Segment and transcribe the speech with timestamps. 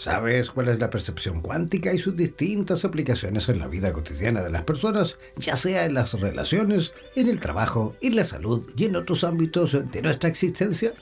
[0.00, 4.50] ¿Sabes cuál es la percepción cuántica y sus distintas aplicaciones en la vida cotidiana de
[4.50, 8.96] las personas, ya sea en las relaciones, en el trabajo, en la salud y en
[8.96, 10.94] otros ámbitos de nuestra existencia?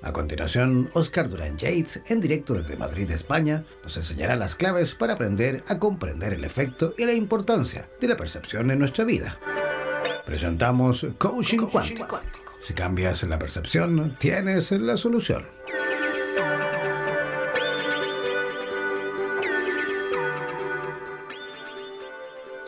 [0.00, 5.12] A continuación, Oscar Durán Yates, en directo desde Madrid, España, nos enseñará las claves para
[5.12, 9.38] aprender a comprender el efecto y la importancia de la percepción en nuestra vida.
[10.24, 12.22] Presentamos Coaching, cuántico.
[12.58, 15.44] Si cambias la percepción, tienes la solución.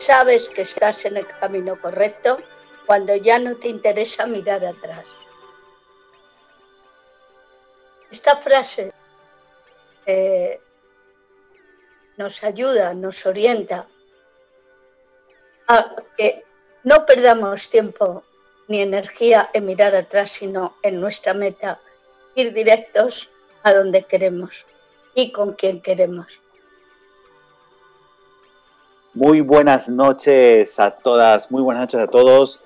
[0.01, 2.39] Sabes que estás en el camino correcto
[2.87, 5.05] cuando ya no te interesa mirar atrás.
[8.09, 8.91] Esta frase
[10.05, 10.59] eh,
[12.17, 13.87] nos ayuda, nos orienta
[15.67, 16.43] a que
[16.83, 18.23] no perdamos tiempo
[18.67, 21.79] ni energía en mirar atrás, sino en nuestra meta,
[22.35, 23.29] ir directos
[23.63, 24.65] a donde queremos
[25.13, 26.41] y con quien queremos.
[29.13, 32.61] Muy buenas noches a todas, muy buenas noches a todos.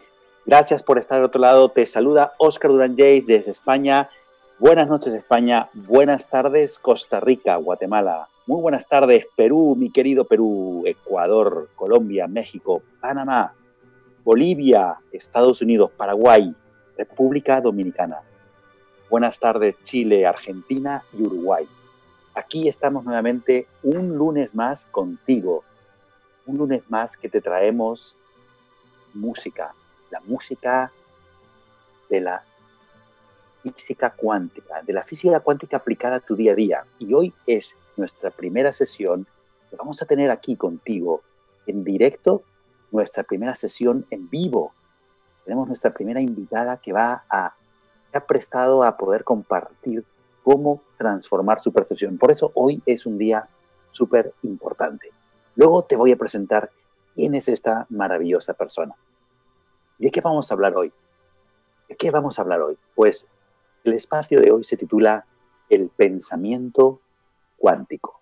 [0.46, 1.70] Gracias por estar al otro lado.
[1.70, 4.12] Te saluda Oscar Durán Jays desde España.
[4.60, 8.30] Buenas noches España, buenas tardes Costa Rica, Guatemala.
[8.46, 13.56] Muy buenas tardes Perú, mi querido Perú, Ecuador, Colombia, México, Panamá,
[14.24, 16.54] Bolivia, Estados Unidos, Paraguay,
[16.96, 18.20] República Dominicana.
[19.10, 21.68] Buenas tardes Chile, Argentina y Uruguay.
[22.36, 25.64] Aquí estamos nuevamente un lunes más contigo
[26.46, 28.16] un lunes más que te traemos
[29.14, 29.74] música,
[30.12, 30.92] la música
[32.10, 32.44] de la
[33.64, 36.86] física cuántica, de la física cuántica aplicada a tu día a día.
[37.00, 39.26] Y hoy es nuestra primera sesión
[39.70, 41.22] que vamos a tener aquí contigo
[41.66, 42.44] en directo,
[42.92, 44.74] nuestra primera sesión en vivo.
[45.44, 47.56] Tenemos nuestra primera invitada que va a,
[48.14, 50.06] ha prestado a poder compartir
[50.44, 52.18] cómo transformar su percepción.
[52.18, 53.48] Por eso hoy es un día
[53.92, 55.15] súper importante.
[55.56, 56.70] Luego te voy a presentar
[57.16, 58.96] quién es esta maravillosa persona.
[59.98, 60.92] ¿De qué vamos a hablar hoy?
[61.88, 62.78] ¿De qué vamos a hablar hoy?
[62.94, 63.28] Pues
[63.84, 65.26] el espacio de hoy se titula
[65.70, 67.02] El pensamiento
[67.58, 68.20] cuántico.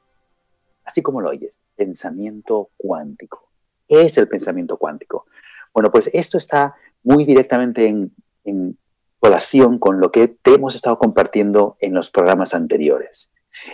[0.86, 3.50] Así como lo oyes, pensamiento cuántico.
[3.88, 5.26] ¿Qué es el pensamiento cuántico?
[5.74, 8.78] Bueno, pues esto está muy directamente en, en
[9.20, 13.32] colación con lo que te hemos estado compartiendo en los programas anteriores.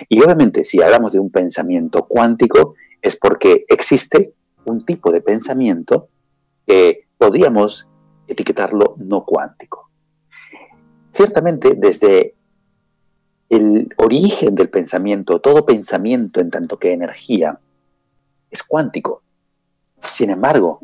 [0.07, 4.33] Y obviamente, si hablamos de un pensamiento cuántico, es porque existe
[4.65, 6.09] un tipo de pensamiento
[6.67, 7.87] que podríamos
[8.27, 9.89] etiquetarlo no cuántico.
[11.11, 12.35] Ciertamente, desde
[13.49, 17.59] el origen del pensamiento, todo pensamiento en tanto que energía,
[18.51, 19.23] es cuántico.
[20.13, 20.79] Sin embargo,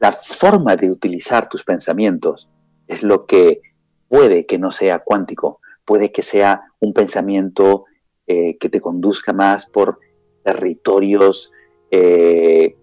[0.00, 2.48] la forma de utilizar tus pensamientos
[2.88, 3.60] es lo que
[4.08, 7.84] puede que no sea cuántico, puede que sea un pensamiento
[8.26, 10.00] eh, que te conduzca más por
[10.42, 11.52] territorios,
[11.90, 12.76] eh,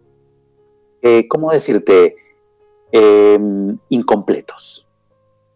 [1.01, 2.16] eh, ¿cómo decirte?
[2.91, 4.88] Em, incompletos.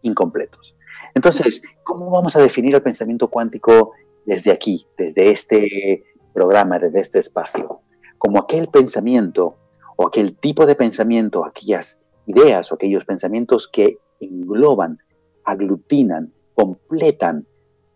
[0.02, 0.74] Incompletos.
[1.14, 3.92] Entonces, ¿cómo vamos a definir el pensamiento cuántico
[4.24, 7.80] desde aquí, desde este programa, desde este espacio?
[8.18, 9.56] Como aquel pensamiento
[9.96, 14.98] o aquel tipo de pensamiento, aquellas ideas o aquellos pensamientos que engloban,
[15.44, 17.46] aglutinan, completan,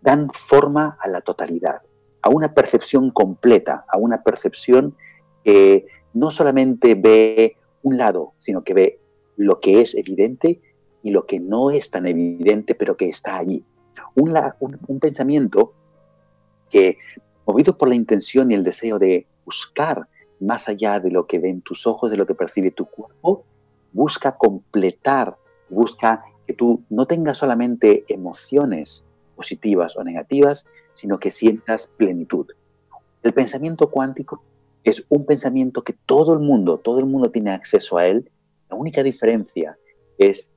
[0.03, 1.86] dan forma a la totalidad
[2.27, 4.97] a una percepción completa, a una percepción
[5.45, 9.01] que no solamente ve un lado, sino que ve
[9.37, 10.61] lo que es evidente
[11.05, 13.65] y lo que no es tan evidente, pero que está allí.
[14.17, 15.73] Un, pensamiento
[16.69, 16.99] que,
[17.47, 20.09] movido por la intención y el deseo de buscar
[20.41, 23.45] más allá de lo que ven tus ojos, de lo que percibe tu cuerpo,
[23.93, 25.37] busca completar,
[25.69, 29.05] busca que tú no tengas solamente emociones
[29.37, 32.49] positivas o negativas, sino que sientas plenitud.
[33.23, 34.43] El pensamiento cuántico
[34.83, 38.31] es un pensamiento que todo el mundo, todo el mundo tiene acceso a él.
[38.69, 39.79] La única diferencia
[40.19, 40.53] es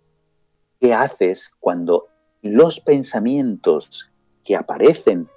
[0.79, 2.07] qué haces cuando
[2.41, 4.11] los pensamientos
[4.43, 5.27] que aparecen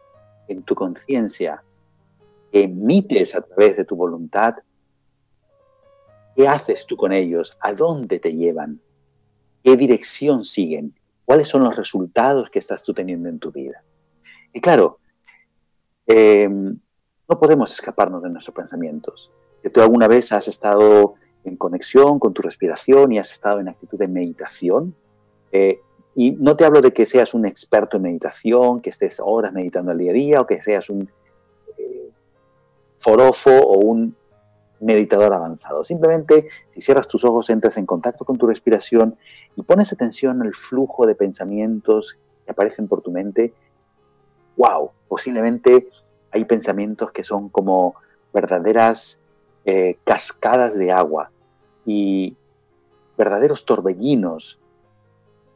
[0.48, 1.62] en tu conciencia,
[2.52, 4.56] emites a través de tu voluntad,
[6.36, 7.56] ¿qué haces tú con ellos?
[7.60, 8.80] ¿A dónde te llevan?
[9.64, 10.94] ¿Qué dirección siguen?
[11.24, 13.82] ¿Cuáles son los resultados que estás tú teniendo en tu vida?
[14.52, 14.98] Y claro,
[16.06, 16.78] Em,
[17.28, 19.30] no podemos escaparnos de nuestros pensamientos.
[19.62, 21.14] Que tú alguna vez has estado
[21.44, 24.94] en conexión con tu respiración y has estado en actitud de meditación.
[25.52, 25.80] Eh,
[26.14, 29.92] y no te hablo de que seas un experto en meditación, que estés horas meditando
[29.92, 31.08] al día a día o que seas un
[31.78, 32.10] eh,
[32.98, 34.14] forofo o un
[34.80, 35.84] meditador avanzado.
[35.84, 39.16] Simplemente, si cierras tus ojos, entras en contacto con tu respiración
[39.56, 43.54] y pones atención al flujo de pensamientos que aparecen por tu mente,
[44.56, 45.88] wow, posiblemente
[46.30, 47.94] hay pensamientos que son como
[48.32, 49.20] verdaderas
[49.64, 51.30] eh, cascadas de agua
[51.84, 52.36] y
[53.16, 54.58] verdaderos torbellinos.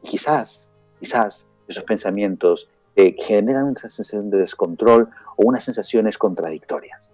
[0.03, 7.09] Quizás, quizás esos pensamientos eh, generan una sensación de descontrol o unas sensaciones contradictorias.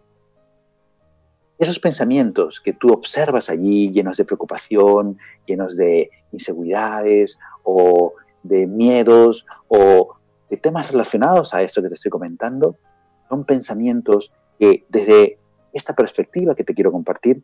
[1.57, 8.13] Esos pensamientos que tú observas allí llenos de preocupación, llenos de inseguridades o
[8.43, 10.15] de miedos o
[10.57, 12.77] temas relacionados a esto que te estoy comentando,
[13.29, 15.39] son pensamientos que desde
[15.71, 17.43] esta perspectiva que te quiero compartir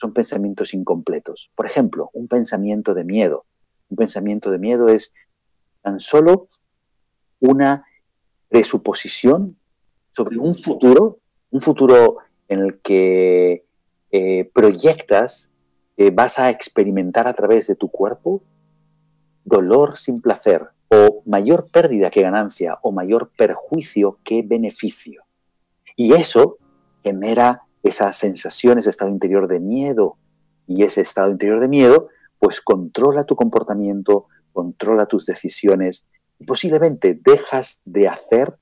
[0.00, 1.50] son pensamientos incompletos.
[1.54, 3.44] Por ejemplo, un pensamiento de miedo.
[3.88, 5.12] Un pensamiento de miedo es
[5.82, 6.48] tan solo
[7.40, 7.84] una
[8.48, 9.56] presuposición
[10.12, 11.18] sobre un futuro,
[11.50, 12.18] un futuro
[12.48, 13.64] en el que
[14.10, 15.50] eh, proyectas
[15.96, 18.42] que vas a experimentar a través de tu cuerpo
[19.44, 25.22] dolor sin placer, o mayor pérdida que ganancia, o mayor perjuicio que beneficio.
[25.96, 26.58] Y eso
[27.04, 30.16] genera esas sensaciones, ese estado interior de miedo.
[30.66, 32.08] Y ese estado interior de miedo,
[32.38, 36.06] pues controla tu comportamiento, controla tus decisiones
[36.38, 38.56] y posiblemente dejas de hacer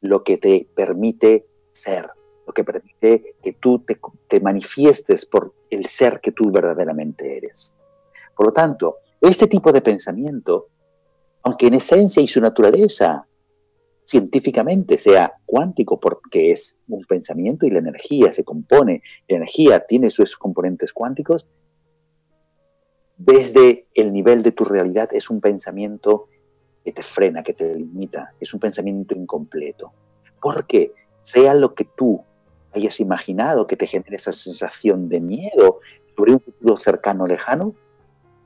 [0.00, 2.10] lo que te permite ser,
[2.46, 3.98] lo que permite que tú te,
[4.28, 7.76] te manifiestes por el ser que tú verdaderamente eres.
[8.34, 10.68] Por lo tanto, este tipo de pensamiento,
[11.46, 13.24] aunque en esencia y su naturaleza
[14.02, 20.10] científicamente sea cuántico porque es un pensamiento y la energía se compone, la energía tiene
[20.10, 21.46] sus componentes cuánticos,
[23.16, 26.26] desde el nivel de tu realidad es un pensamiento
[26.84, 29.92] que te frena, que te limita, es un pensamiento incompleto.
[30.42, 32.24] Porque sea lo que tú
[32.72, 35.78] hayas imaginado que te genere esa sensación de miedo
[36.16, 37.72] sobre un futuro cercano o lejano,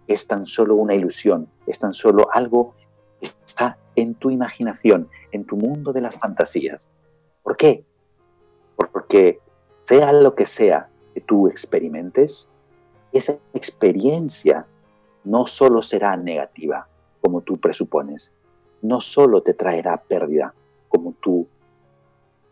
[0.06, 2.75] es tan solo una ilusión, es tan solo algo
[3.20, 6.88] está en tu imaginación, en tu mundo de las fantasías.
[7.43, 7.84] ¿Por qué?
[8.76, 9.40] Porque
[9.84, 12.49] sea lo que sea que tú experimentes,
[13.12, 14.67] esa experiencia
[15.25, 16.88] no solo será negativa,
[17.20, 18.31] como tú presupones,
[18.82, 20.55] no solo te traerá pérdida,
[20.88, 21.46] como tú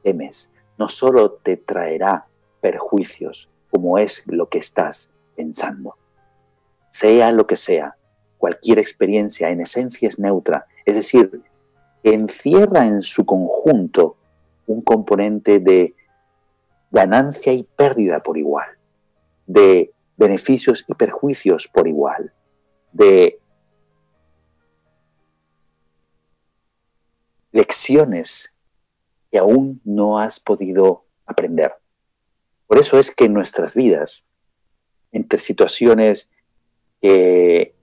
[0.02, 2.26] temes, no solo te traerá
[2.60, 5.96] perjuicios, como es lo que estás pensando.
[6.90, 7.96] Sea lo que sea,
[8.38, 11.42] cualquier experiencia en esencia es neutra, es decir,
[12.02, 14.16] encierra en su conjunto
[14.66, 15.94] un componente de
[16.90, 18.68] ganancia y pérdida por igual,
[19.46, 22.32] de beneficios y perjuicios por igual,
[22.92, 23.40] de
[27.52, 28.54] lecciones
[29.30, 31.74] que aún no has podido aprender.
[32.66, 34.24] Por eso es que en nuestras vidas,
[35.12, 36.30] entre situaciones
[37.00, 37.74] que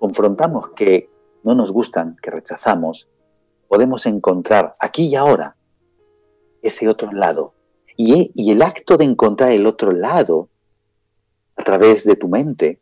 [0.00, 1.08] confrontamos, que
[1.44, 3.06] no nos gustan, que rechazamos,
[3.68, 5.56] podemos encontrar aquí y ahora
[6.62, 7.54] ese otro lado.
[7.96, 10.48] Y, el acto de encontrar el otro lado
[11.54, 12.80] a través de tu mente,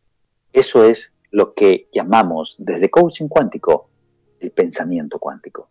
[0.52, 3.90] eso es lo que llamamos desde coaching cuántico
[4.38, 5.68] el pensamiento cuántico.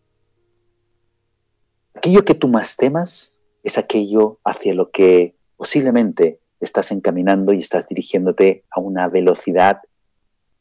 [1.94, 7.88] Aquello que tú más temas es aquello hacia lo que posiblemente estás encaminando y estás
[7.88, 9.80] dirigiéndote a una velocidad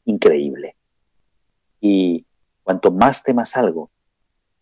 [0.05, 0.76] increíble.
[1.79, 2.25] Y
[2.63, 3.89] cuanto más temas algo,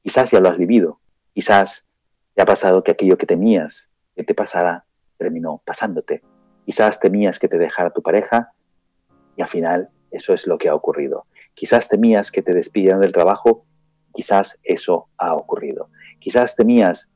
[0.04, 1.00] quizás ya lo has vivido,
[1.34, 1.88] quizás
[2.34, 4.86] te ha pasado que aquello que temías que te pasara
[5.18, 6.22] terminó pasándote.
[6.66, 8.52] Quizás temías que te dejara tu pareja
[9.36, 11.26] y al final eso es lo que ha ocurrido.
[11.54, 13.66] Quizás temías que te despidieran del trabajo,
[14.14, 15.90] quizás eso ha ocurrido.
[16.20, 17.12] Quizás temías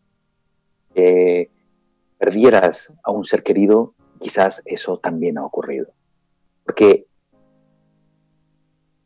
[0.93, 1.51] que
[2.17, 5.93] perdieras a un ser querido, quizás eso también ha ocurrido.
[6.63, 7.07] Porque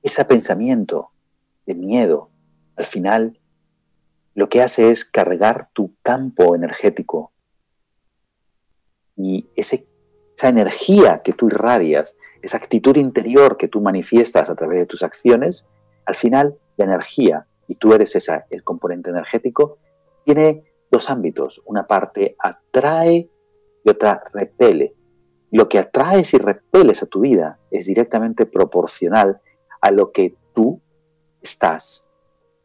[0.03, 1.11] ese pensamiento
[1.65, 2.29] de miedo,
[2.75, 3.39] al final,
[4.35, 7.31] lo que hace es cargar tu campo energético.
[9.15, 9.79] Y esa
[10.49, 15.65] energía que tú irradias, esa actitud interior que tú manifiestas a través de tus acciones,
[16.05, 19.77] al final la energía, y tú eres esa, el componente energético,
[20.25, 21.61] tiene dos ámbitos.
[21.65, 23.29] Una parte atrae
[23.83, 24.95] y otra repele.
[25.51, 29.39] Lo que atraes y repeles a tu vida es directamente proporcional
[29.83, 30.79] a lo que tú
[31.41, 32.07] estás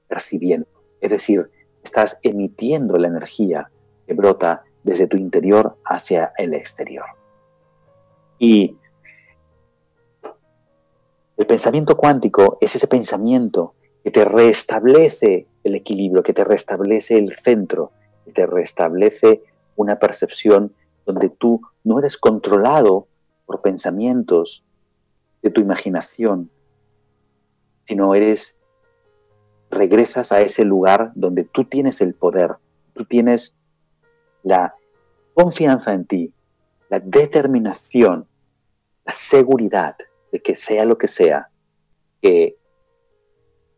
[0.06, 0.68] percibiendo.
[1.00, 1.50] Es decir,
[1.82, 3.72] estás emitiendo la energía
[4.06, 7.06] que brota desde tu interior hacia el exterior.
[8.38, 8.76] Y
[11.36, 17.34] el pensamiento cuántico es ese pensamiento que te restablece el equilibrio, que te restablece el
[17.34, 17.90] centro,
[18.26, 19.42] que te restablece
[19.74, 20.72] una percepción
[21.04, 23.08] donde tú no eres controlado
[23.44, 24.62] por pensamientos
[25.42, 26.52] de tu imaginación,
[27.88, 28.54] sino eres,
[29.70, 32.56] regresas a ese lugar donde tú tienes el poder,
[32.92, 33.56] tú tienes
[34.42, 34.74] la
[35.32, 36.34] confianza en ti,
[36.90, 38.28] la determinación,
[39.06, 39.96] la seguridad
[40.30, 41.48] de que sea lo que sea
[42.20, 42.58] que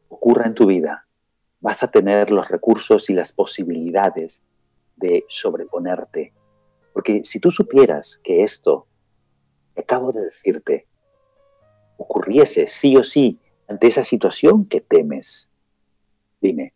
[0.08, 1.06] ocurra en tu vida,
[1.60, 4.42] vas a tener los recursos y las posibilidades
[4.96, 6.32] de sobreponerte.
[6.92, 8.88] Porque si tú supieras que esto
[9.72, 10.88] que acabo de decirte
[11.96, 13.38] ocurriese sí o sí
[13.70, 15.48] ante esa situación que temes,
[16.40, 16.74] dime,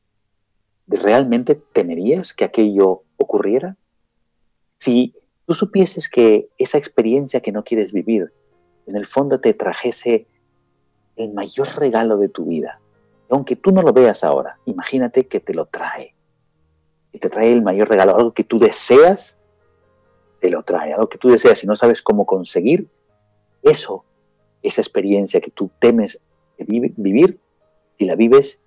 [0.86, 3.76] ¿realmente temerías que aquello ocurriera?
[4.78, 5.12] Si
[5.44, 8.32] tú supieses que esa experiencia que no quieres vivir,
[8.86, 10.28] en el fondo te trajese
[11.16, 12.80] el mayor regalo de tu vida,
[13.28, 16.14] aunque tú no lo veas ahora, imagínate que te lo trae,
[17.10, 19.36] que te trae el mayor regalo, algo que tú deseas,
[20.40, 22.88] te lo trae, algo que tú deseas y no sabes cómo conseguir,
[23.64, 24.04] eso,
[24.62, 26.22] esa experiencia que tú temes
[26.58, 27.40] vivir,
[27.99, 28.61] si la vives,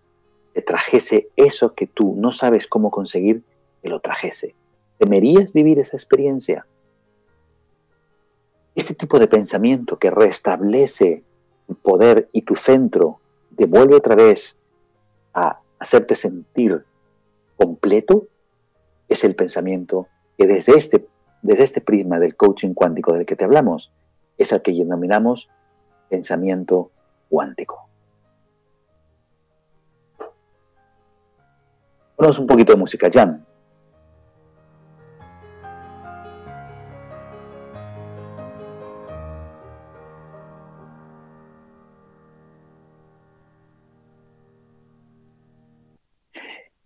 [0.53, 3.43] te trajese eso que tú no sabes cómo conseguir,
[3.81, 4.55] te lo trajese.
[4.97, 6.65] ¿Temerías vivir esa experiencia?
[8.73, 11.23] Este tipo de pensamiento que restablece
[11.67, 13.19] tu poder y tu centro,
[13.55, 14.57] te vuelve otra vez
[15.33, 16.85] a hacerte sentir
[17.55, 18.27] completo,
[19.07, 21.07] es el pensamiento que desde este,
[21.41, 23.91] desde este prisma del coaching cuántico del que te hablamos,
[24.37, 25.49] es el que denominamos
[26.09, 26.91] pensamiento
[27.29, 27.87] cuántico.
[32.15, 33.45] Ponemos un poquito de música, Jan.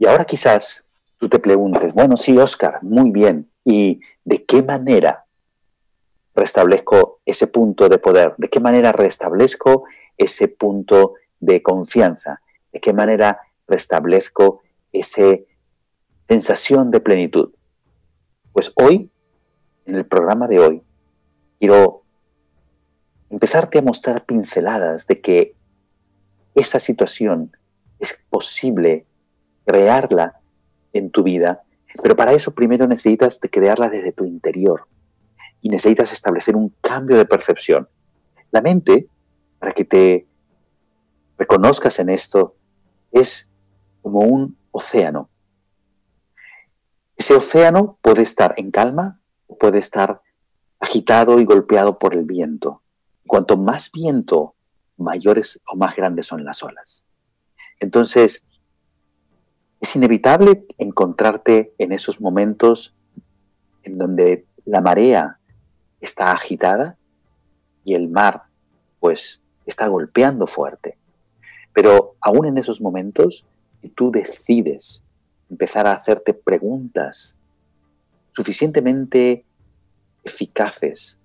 [0.02, 0.84] Y ahora quizás
[1.20, 3.48] tú te preguntes, bueno, sí, Oscar, muy bien.
[3.64, 5.26] ¿Y de qué manera
[6.34, 8.34] restablezco ese punto de poder?
[8.38, 9.84] ¿De qué manera restablezco
[10.24, 12.42] ese punto de confianza?
[12.72, 14.62] ¿De qué manera restablezco
[14.92, 15.38] esa
[16.28, 17.54] sensación de plenitud?
[18.54, 19.10] Pues hoy,
[19.86, 20.84] en el programa de hoy,
[21.60, 22.04] quiero
[23.30, 25.56] empezarte a mostrar pinceladas de que
[26.54, 27.56] esa situación
[28.00, 29.06] es posible
[29.66, 30.42] crearla
[30.94, 31.64] en tu vida,
[32.04, 34.88] pero para eso primero necesitas crearla desde tu interior
[35.62, 37.88] y necesitas establecer un cambio de percepción.
[38.52, 39.08] La mente,
[39.62, 40.28] para que te
[41.38, 42.56] reconozcas en esto,
[43.12, 43.48] es
[44.02, 45.30] como un océano.
[47.16, 50.24] Ese océano puede estar en calma o puede estar
[50.80, 52.82] agitado y golpeado por el viento.
[53.28, 54.56] Cuanto más viento,
[54.98, 57.06] mayores o más grandes son las olas.
[57.80, 58.44] Entonces,
[59.80, 62.96] es inevitable encontrarte en esos momentos
[63.84, 65.38] en donde la marea
[66.00, 66.98] está agitada
[67.84, 68.46] y el mar
[69.00, 70.98] pues está golpeando fuerte.
[71.74, 73.46] Pero aún en esos momentos,
[73.96, 75.04] tú decides
[75.50, 77.38] empezar a hacerte preguntas
[78.34, 79.44] suficientemente
[80.24, 81.18] eficaces,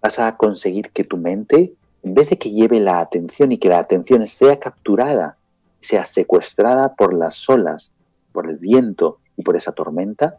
[0.00, 3.68] vas a conseguir que tu mente, en vez de que lleve la atención y que
[3.68, 5.36] la atención sea capturada
[5.82, 7.92] sea secuestrada por las olas,
[8.32, 10.38] por el viento y por esa tormenta,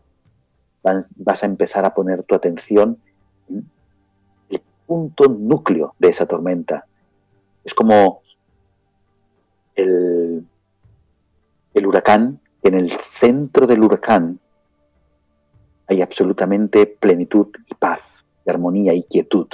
[0.81, 2.97] vas a empezar a poner tu atención
[3.50, 3.69] en
[4.50, 6.85] el punto núcleo de esa tormenta.
[7.63, 8.22] Es como
[9.75, 10.46] el,
[11.86, 14.39] huracán, en el centro del huracán
[15.88, 19.48] hay absolutamente plenitud y paz, y armonía y quietud.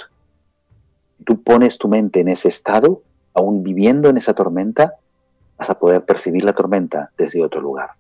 [1.25, 3.01] Tú pones tu mente en ese estado,
[3.34, 4.96] aún viviendo en esa tormenta,
[5.58, 7.92] vas a poder percibir la tormenta desde otro lugar.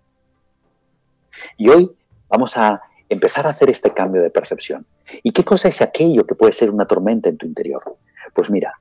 [1.57, 1.91] Y hoy
[2.29, 4.85] vamos a empezar a hacer este cambio de percepción.
[5.23, 7.97] ¿Y qué cosa es aquello que puede ser una tormenta en tu interior?
[8.33, 8.79] Pues mira,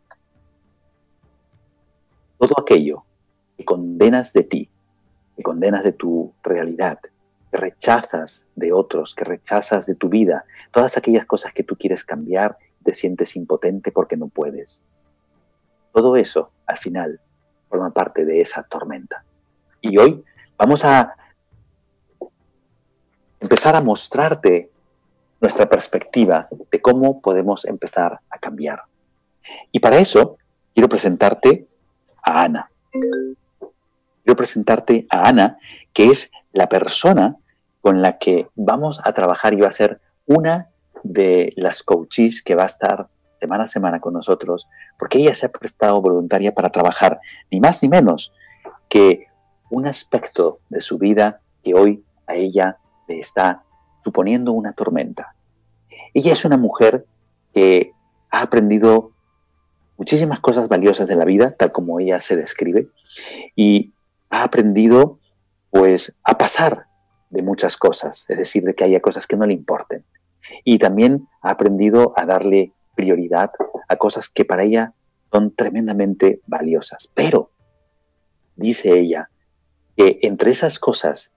[2.39, 3.05] todo aquello
[3.57, 4.71] que condenas de ti,
[5.37, 6.99] que condenas de tu realidad,
[7.51, 12.05] que rechazas de otros, que rechazas de tu vida, todas aquellas cosas que tú quieres
[12.05, 14.83] cambiar, te sientes impotente porque no puedes.
[15.93, 17.21] Todo eso, al final,
[17.69, 19.25] forma parte de esa tormenta.
[19.81, 20.25] Y hoy
[20.57, 21.15] vamos a
[23.41, 24.71] empezar a mostrarte
[25.41, 28.83] nuestra perspectiva de cómo podemos empezar a cambiar.
[29.71, 30.37] Y para eso
[30.75, 31.68] quiero presentarte
[32.29, 32.71] a Ana.
[32.91, 35.59] Quiero presentarte a Ana,
[35.93, 37.37] que es la persona
[37.81, 40.69] con la que vamos a trabajar y va a ser una
[41.03, 43.09] de las coaches que va a estar
[43.39, 44.69] semana a semana con nosotros,
[44.99, 47.21] porque ella se ha prestado voluntaria para trabajar
[47.51, 48.33] ni más ni menos
[48.89, 49.27] que
[49.71, 53.63] un aspecto de su vida que hoy a ella le está
[54.03, 55.35] suponiendo una tormenta.
[56.15, 57.07] Ella es una mujer
[57.55, 57.93] que
[58.31, 59.13] ha aprendido
[59.99, 62.89] muchísimas cosas valiosas de la vida, tal como ella se describe,
[63.55, 63.93] y
[64.31, 65.19] ha aprendido
[65.71, 66.87] pues a pasar
[67.31, 70.05] de muchas cosas, es decir, de que haya cosas que no le importen.
[70.65, 73.51] Y también ha aprendido a darle prioridad
[73.89, 74.95] a cosas que para ella
[75.31, 77.11] son tremendamente valiosas.
[77.15, 77.51] Pero,
[78.57, 79.31] dice ella,
[79.97, 81.33] que entre esas cosas,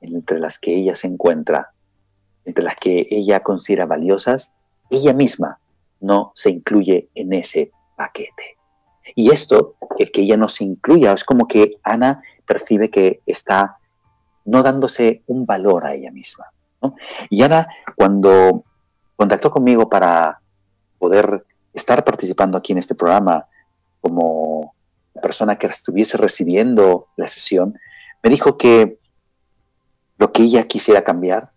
[0.00, 1.72] entre las que ella se encuentra,
[2.44, 4.52] entre las que ella considera valiosas,
[4.90, 5.60] ella misma
[6.00, 8.58] no se incluye en ese paquete.
[9.14, 13.78] Y esto, el que ella no se incluya, es como que Ana percibe que está
[14.44, 16.46] no dándose un valor a ella misma.
[17.30, 18.64] Y Ana, cuando
[19.16, 20.40] contactó conmigo para
[20.98, 23.46] poder estar participando aquí en este programa
[24.00, 24.74] como
[25.20, 27.78] persona que estuviese recibiendo la sesión,
[28.22, 28.98] me dijo que
[30.18, 31.52] lo que ella quisiera cambiar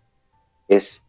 [0.68, 1.04] es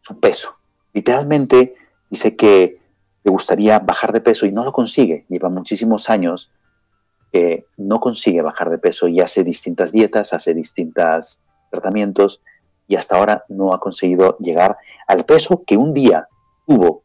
[0.00, 0.56] su peso.
[0.92, 1.74] Literalmente
[2.10, 2.80] dice que
[3.26, 5.26] le gustaría bajar de peso y no lo consigue.
[5.28, 6.52] Lleva muchísimos años
[7.32, 12.40] que no consigue bajar de peso y hace distintas dietas, hace distintos tratamientos
[12.86, 14.78] y hasta ahora no ha conseguido llegar
[15.08, 16.28] al peso que un día
[16.68, 17.02] tuvo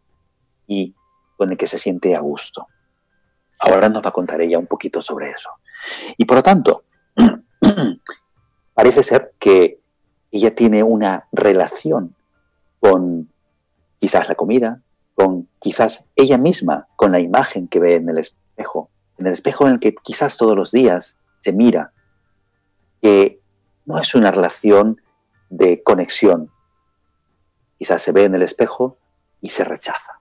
[0.68, 0.94] y
[1.38, 2.68] con el que se siente a gusto.
[3.60, 5.50] Ahora nos va a contar ella un poquito sobre eso.
[6.18, 6.84] Y por lo tanto,
[8.76, 9.80] parece ser que
[10.30, 12.16] ella tiene una relación
[12.80, 13.32] con
[14.00, 14.84] quizás la comida,
[15.16, 19.68] con quizás ella misma, con la imagen que ve en el espejo, en el espejo
[19.68, 21.94] en el que quizás todos los días se mira,
[23.02, 23.42] que
[23.86, 25.02] no es una relación
[25.50, 26.52] de conexión.
[27.78, 28.98] Quizás se ve en el espejo
[29.42, 30.20] y se rechaza.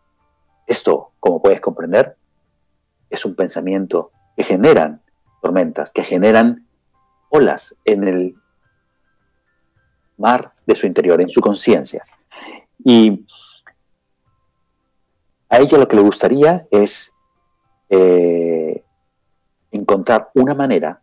[0.67, 2.17] Esto, como puedes comprender,
[3.11, 5.03] es un pensamiento que generan
[5.43, 6.67] tormentas, que generan
[7.29, 8.37] olas en el
[10.17, 12.03] mar de su interior, en su conciencia.
[12.85, 13.27] Y
[15.51, 17.13] a ella lo que le gustaría es
[17.89, 18.85] eh,
[19.73, 21.03] encontrar una manera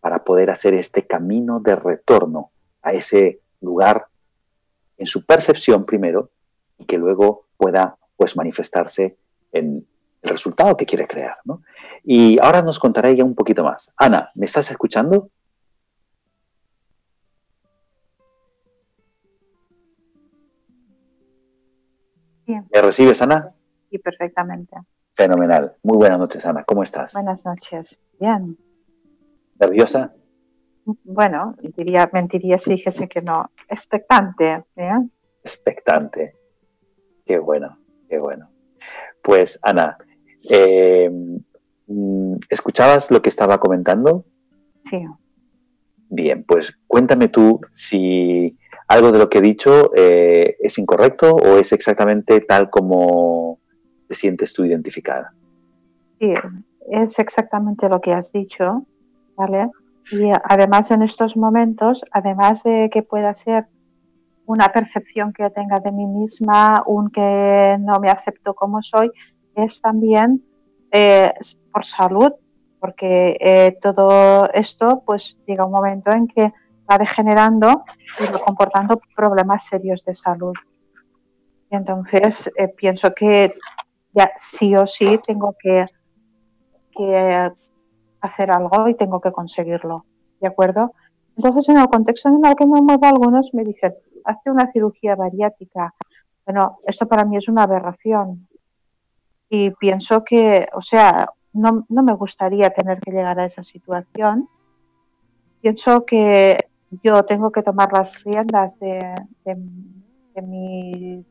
[0.00, 4.06] para poder hacer este camino de retorno a ese lugar
[4.96, 6.30] en su percepción primero
[6.78, 9.16] y que luego pueda pues manifestarse
[9.52, 9.84] en
[10.22, 11.38] el resultado que quiere crear.
[12.04, 13.92] Y ahora nos contará ella un poquito más.
[13.96, 15.30] Ana, ¿me estás escuchando?
[22.46, 23.57] ¿Me recibes, Ana?
[23.90, 24.76] Sí, perfectamente.
[25.14, 25.76] Fenomenal.
[25.82, 26.64] Muy buenas noches, Ana.
[26.64, 27.12] ¿Cómo estás?
[27.12, 27.98] Buenas noches.
[28.20, 28.56] Bien.
[29.58, 30.14] ¿Nerviosa?
[31.04, 33.50] Bueno, diría, mentiría si dijese que no.
[33.68, 34.64] Expectante.
[34.76, 35.08] ¿eh?
[35.42, 36.34] Expectante.
[37.24, 38.50] Qué bueno, qué bueno.
[39.22, 39.98] Pues, Ana,
[40.48, 41.10] eh,
[41.86, 44.24] mm, ¿escuchabas lo que estaba comentando?
[44.84, 45.04] Sí.
[46.10, 51.58] Bien, pues cuéntame tú si algo de lo que he dicho eh, es incorrecto o
[51.58, 53.57] es exactamente tal como
[54.08, 55.32] te sientes tú identificada.
[56.18, 56.34] Sí,
[56.90, 58.84] es exactamente lo que has dicho,
[59.36, 59.70] ¿vale?
[60.10, 63.66] Y además en estos momentos, además de que pueda ser
[64.46, 69.10] una percepción que tenga de mí misma, un que no me acepto como soy,
[69.54, 70.42] es también
[70.90, 71.32] eh,
[71.70, 72.32] por salud,
[72.80, 76.52] porque eh, todo esto pues llega un momento en que
[76.90, 77.84] va degenerando
[78.18, 80.54] y va comportando problemas serios de salud.
[81.70, 83.52] Y entonces eh, pienso que
[84.14, 85.84] ya sí o sí tengo que,
[88.20, 90.04] hacer algo y tengo que conseguirlo,
[90.40, 90.92] ¿de acuerdo?
[91.36, 93.94] Entonces, en el contexto en el que me muevo, algunos me dicen,
[94.24, 95.94] hace una cirugía bariátrica.
[96.44, 98.48] Bueno, esto para mí es una aberración.
[99.48, 104.48] Y pienso que, o sea, no, no me gustaría tener que llegar a esa situación.
[105.60, 106.68] Pienso que
[107.02, 111.24] yo tengo que tomar las riendas de, de, mi,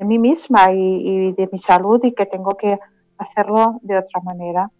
[0.00, 2.78] de mí misma y, de mi salud y que tengo que
[3.18, 4.70] hacerlo de otra manera.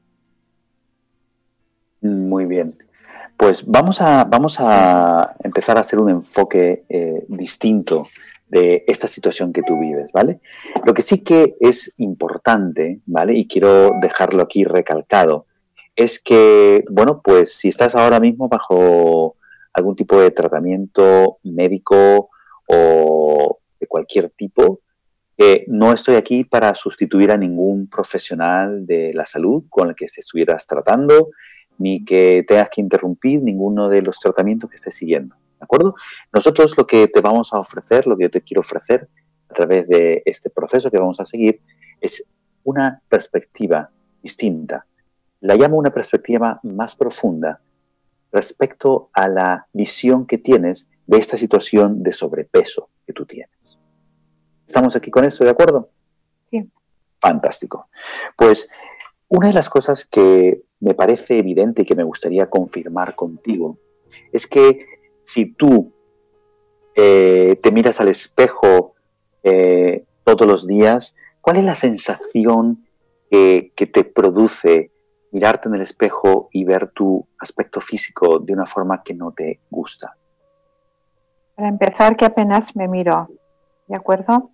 [2.00, 2.74] Muy bien.
[3.37, 8.02] Pues vamos a, vamos a empezar a hacer un enfoque eh, distinto
[8.48, 10.40] de esta situación que tú vives, ¿vale?
[10.85, 13.35] Lo que sí que es importante, ¿vale?
[13.35, 15.46] Y quiero dejarlo aquí recalcado,
[15.94, 19.37] es que, bueno, pues si estás ahora mismo bajo
[19.72, 22.30] algún tipo de tratamiento médico
[22.66, 24.80] o de cualquier tipo,
[25.68, 30.66] no estoy aquí para sustituir a ningún profesional de la salud con el que estuvieras
[30.66, 31.31] tratando,
[31.79, 35.35] ni que tengas que interrumpir ninguno de los tratamientos que estés siguiendo.
[35.59, 35.94] ¿De acuerdo?
[36.33, 39.09] Nosotros lo que te vamos a ofrecer, lo que yo te quiero ofrecer
[39.48, 41.61] a través de este proceso que vamos a seguir,
[42.00, 42.26] es
[42.64, 43.90] una perspectiva
[44.22, 44.87] distinta.
[45.40, 47.61] La llamo una perspectiva más profunda
[48.31, 53.60] respecto a la visión que tienes de esta situación de sobrepeso que tú tienes.
[54.70, 55.90] ¿Estamos aquí con eso, de acuerdo?
[56.48, 56.70] Sí.
[57.18, 57.88] Fantástico.
[58.37, 58.68] Pues
[59.26, 63.78] una de las cosas que me parece evidente y que me gustaría confirmar contigo
[64.30, 64.87] es que
[65.24, 65.92] si tú
[66.94, 68.94] eh, te miras al espejo
[69.42, 72.87] eh, todos los días, ¿cuál es la sensación
[73.28, 74.92] que, que te produce
[75.33, 79.59] mirarte en el espejo y ver tu aspecto físico de una forma que no te
[79.68, 80.16] gusta?
[81.56, 83.30] Para empezar, que apenas me miro,
[83.88, 84.52] ¿de acuerdo?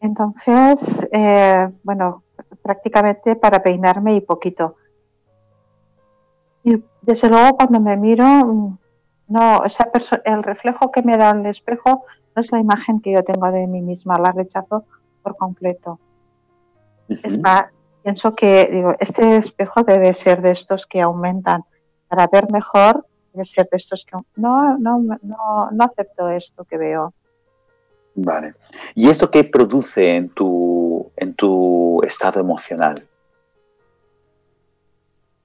[0.00, 2.22] Entonces, eh, bueno,
[2.62, 4.76] prácticamente para peinarme y poquito.
[6.64, 8.78] Y desde luego cuando me miro, mm,
[9.28, 9.90] no, esa
[10.24, 13.66] el reflejo que me da el espejo no es la imagen que yo tengo de
[13.66, 14.84] mí misma, la rechazo
[15.22, 15.98] por completo.
[17.08, 17.66] Es más,
[18.02, 21.64] pienso que digo, este espejo debe ser de estos que aumentan
[22.08, 26.78] para ver mejor, debe ser de estos que no, no, no, no acepto esto que
[26.78, 27.14] veo.
[28.14, 28.54] Vale.
[28.94, 33.06] ¿Y esto qué produce en tu, en tu estado emocional?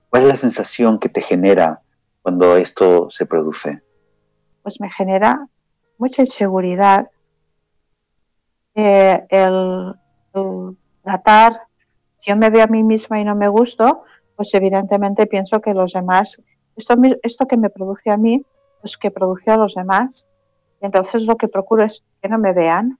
[0.09, 1.81] ¿Cuál es la sensación que te genera
[2.21, 3.81] cuando esto se produce?
[4.63, 5.47] Pues me genera
[5.97, 7.09] mucha inseguridad
[8.73, 9.93] eh, el,
[11.03, 11.61] tratar,
[12.19, 14.03] si yo me veo a mí misma y no me gusto,
[14.35, 16.41] pues evidentemente pienso que los demás,
[16.75, 18.43] esto, esto que me produce a mí,
[18.81, 20.27] pues que produce a los demás
[20.85, 22.97] entonces lo que procuro es que no me vean.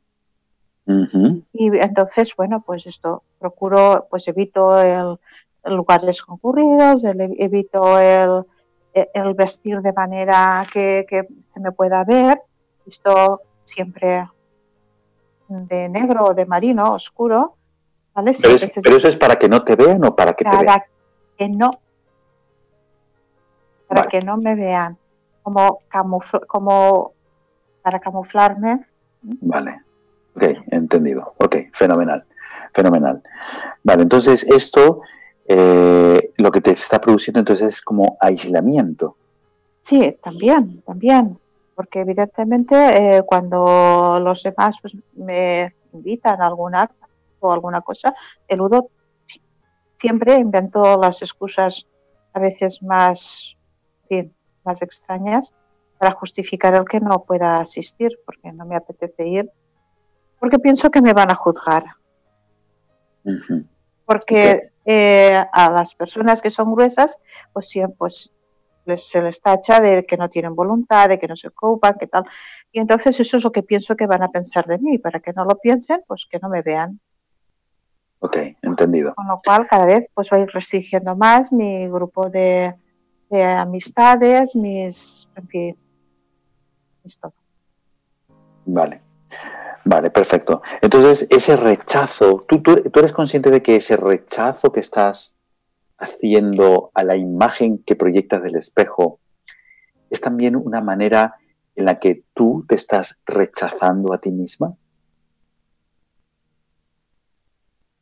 [0.87, 5.17] Y entonces, bueno, pues esto, procuro, pues evito el,
[5.65, 8.43] lugares concurridos, evito el,
[8.93, 11.05] el, vestir de manera que,
[11.53, 12.39] se me pueda ver.
[12.85, 14.27] Esto siempre
[15.47, 17.55] de negro o de marino, oscuro.
[18.13, 18.35] ¿vale?
[18.39, 20.65] pero, eso es para que no te vean o para que te vean.
[20.65, 20.85] Para
[21.35, 21.71] que no.
[23.87, 24.97] Para que no me vean.
[25.41, 25.79] Como,
[26.47, 27.14] como
[27.85, 28.83] para camuflarme.
[29.21, 29.83] Vale,
[30.35, 31.35] ok, entendido.
[31.37, 32.25] Ok, fenomenal,
[32.73, 33.21] fenomenal.
[33.83, 35.01] Vale, entonces esto
[35.45, 39.17] eh, lo que te está produciendo entonces es como aislamiento.
[39.81, 41.37] Sí, también, también,
[41.75, 42.75] porque evidentemente
[43.17, 47.05] eh, cuando los demás pues, me invitan a algún acto
[47.39, 48.15] o alguna cosa,
[48.47, 48.89] eludo
[49.95, 51.85] siempre invento las excusas
[52.33, 53.55] a veces más,
[54.63, 55.53] más extrañas
[55.97, 59.49] para justificar el que no pueda asistir, porque no me apetece ir,
[60.39, 61.85] porque pienso que me van a juzgar.
[64.05, 67.19] Porque eh, a las personas que son gruesas,
[67.53, 68.31] pues siempre pues,
[68.97, 72.25] se les tacha de que no tienen voluntad, de que no se ocupan, que tal.
[72.71, 74.97] Y entonces eso es lo que pienso que van a pensar de mí.
[74.97, 76.99] Para que no lo piensen, pues que no me vean.
[78.19, 79.15] Ok, entendido.
[79.15, 82.75] Con lo cual cada vez pues voy restringiendo más mi grupo de,
[83.29, 85.77] de amistades, mis, en fin,
[88.65, 89.01] Vale.
[89.87, 90.63] Vale, perfecto.
[90.81, 95.35] Entonces, ese rechazo, ¿tú, tú, eres consciente de que ese rechazo que estás
[95.99, 99.19] haciendo a la imagen que proyectas del espejo
[100.09, 101.35] es también una manera
[101.75, 104.75] en la que tú te estás rechazando a ti misma?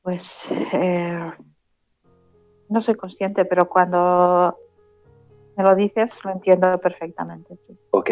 [0.02, 1.32] Pues eh,
[2.70, 4.58] no soy consciente, pero cuando
[5.58, 7.58] me lo dices lo entiendo perfectamente.
[7.92, 8.12] Ok,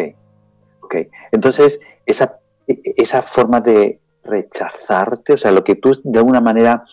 [0.92, 6.84] Ok, entonces esa, esa forma de rechazarte, o sea, lo que tú de alguna manera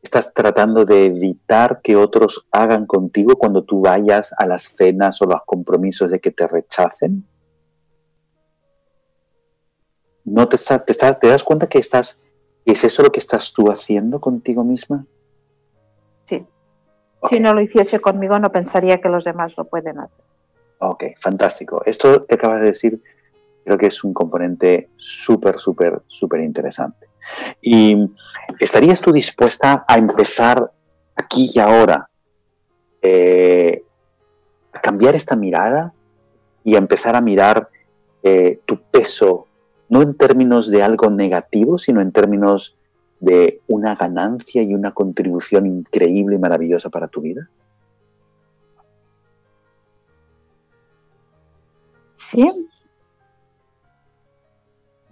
[0.00, 5.26] estás tratando de evitar que otros hagan contigo cuando tú vayas a las cenas o
[5.26, 7.26] los compromisos de que te rechacen.
[10.24, 12.20] ¿No te, te, te das cuenta que estás,
[12.64, 15.04] es eso lo que estás tú haciendo contigo misma?
[16.24, 16.46] Sí.
[17.28, 20.24] Si no lo hiciese conmigo, no pensaría que los demás lo pueden hacer.
[20.84, 21.82] Ok, fantástico.
[21.86, 23.00] Esto que acabas de decir
[23.64, 27.08] Creo que es un componente súper, súper, súper interesante.
[27.60, 27.96] ¿Y
[28.58, 30.72] estarías tú dispuesta a empezar
[31.14, 32.08] aquí y ahora
[33.00, 33.84] eh,
[34.72, 35.92] a cambiar esta mirada
[36.64, 37.68] y a empezar a mirar
[38.22, 39.48] eh, tu peso,
[39.88, 42.76] no en términos de algo negativo, sino en términos
[43.20, 47.48] de una ganancia y una contribución increíble y maravillosa para tu vida?
[52.16, 52.50] Sí,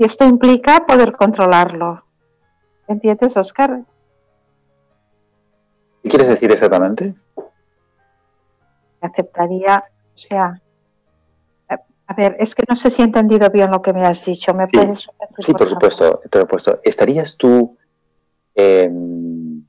[0.00, 2.02] y esto implica poder controlarlo.
[2.88, 3.82] ¿Entiendes, Oscar?
[6.02, 7.14] ¿Qué quieres decir exactamente?
[9.02, 9.84] aceptaría,
[10.14, 10.60] o sea,
[12.06, 14.52] a ver, es que no sé si he entendido bien lo que me has dicho.
[14.52, 15.00] ¿Me sí, puedes
[15.38, 16.80] sí por, supuesto, por supuesto.
[16.82, 17.76] ¿Estarías tú
[18.54, 19.64] em,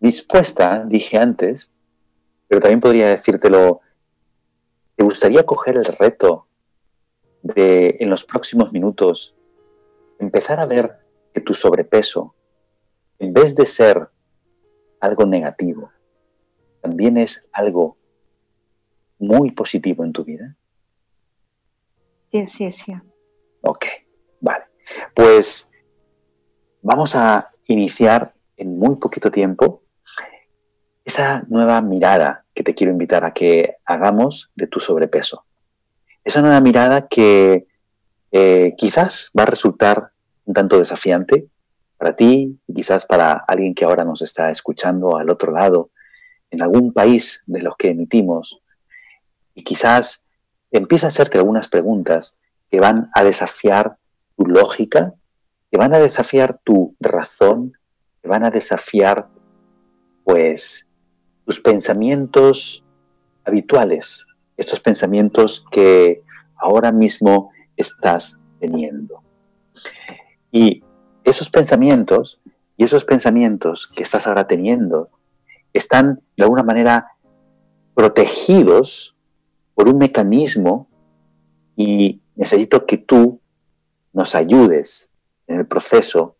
[0.00, 1.70] dispuesta, dije antes,
[2.46, 3.80] pero también podría decírtelo,
[4.96, 6.46] ¿te gustaría coger el reto
[7.46, 9.34] de en los próximos minutos
[10.18, 10.98] empezar a ver
[11.32, 12.34] que tu sobrepeso,
[13.18, 14.08] en vez de ser
[15.00, 15.90] algo negativo,
[16.80, 17.96] también es algo
[19.18, 20.56] muy positivo en tu vida?
[22.30, 22.92] Sí, sí, sí.
[23.62, 23.86] Ok,
[24.40, 24.64] vale.
[25.14, 25.70] Pues
[26.82, 29.82] vamos a iniciar en muy poquito tiempo
[31.04, 35.45] esa nueva mirada que te quiero invitar a que hagamos de tu sobrepeso.
[36.26, 37.68] Esa nueva mirada que
[38.32, 40.10] eh, quizás va a resultar
[40.44, 41.46] un tanto desafiante
[41.98, 45.90] para ti y quizás para alguien que ahora nos está escuchando al otro lado,
[46.50, 48.60] en algún país de los que emitimos,
[49.54, 50.26] y quizás
[50.72, 52.34] empieza a hacerte algunas preguntas
[52.72, 53.96] que van a desafiar
[54.36, 55.14] tu lógica,
[55.70, 57.78] que van a desafiar tu razón,
[58.20, 59.28] que van a desafiar,
[60.24, 60.88] pues,
[61.44, 62.84] tus pensamientos
[63.44, 64.25] habituales,
[64.56, 66.22] estos pensamientos que
[66.56, 69.22] ahora mismo estás teniendo.
[70.50, 70.82] Y
[71.24, 72.40] esos pensamientos
[72.76, 75.10] y esos pensamientos que estás ahora teniendo
[75.72, 77.12] están de alguna manera
[77.94, 79.16] protegidos
[79.74, 80.88] por un mecanismo
[81.76, 83.40] y necesito que tú
[84.12, 85.10] nos ayudes
[85.46, 86.36] en el proceso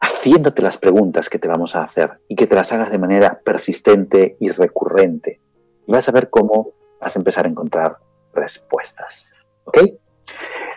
[0.00, 3.40] haciéndote las preguntas que te vamos a hacer y que te las hagas de manera
[3.44, 5.40] persistente y recurrente.
[5.86, 7.98] Y vas a ver cómo vas a empezar a encontrar
[8.32, 9.50] respuestas.
[9.64, 9.78] ¿Ok?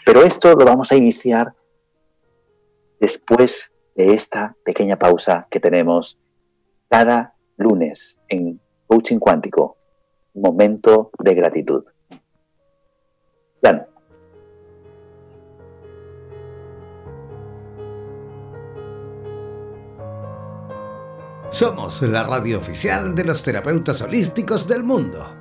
[0.05, 1.53] Pero esto lo vamos a iniciar
[2.99, 6.19] después de esta pequeña pausa que tenemos
[6.89, 9.77] cada lunes en Coaching Cuántico,
[10.33, 11.83] momento de gratitud.
[21.51, 25.40] Somos la radio oficial de los terapeutas holísticos del mundo.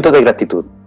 [0.00, 0.79] De gratitud.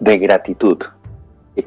[0.00, 0.78] De gratitud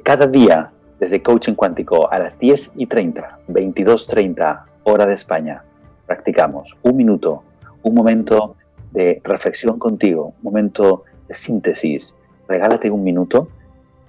[0.03, 5.63] cada día desde Coaching Cuántico a las 10 y 30, 22.30 hora de España,
[6.05, 7.43] practicamos un minuto,
[7.83, 8.55] un momento
[8.91, 12.15] de reflexión contigo, un momento de síntesis.
[12.47, 13.49] Regálate un minuto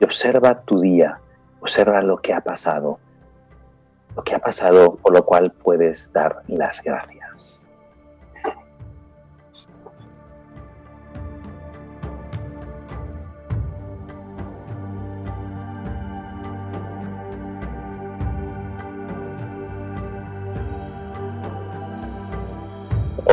[0.01, 1.19] y observa tu día,
[1.61, 3.01] Observa lo que ha pasado,
[4.15, 7.66] lo que ha pasado por lo cual puedes dar las gracias.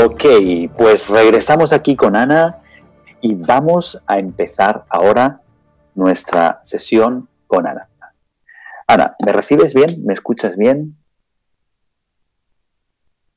[0.06, 0.26] Ok,
[0.78, 2.62] pues regresamos aquí con Ana
[3.22, 5.42] y vamos a empezar ahora
[5.96, 7.88] nuestra sesión con Ana.
[8.86, 9.88] Ana, ¿me recibes bien?
[10.04, 10.98] ¿Me escuchas bien?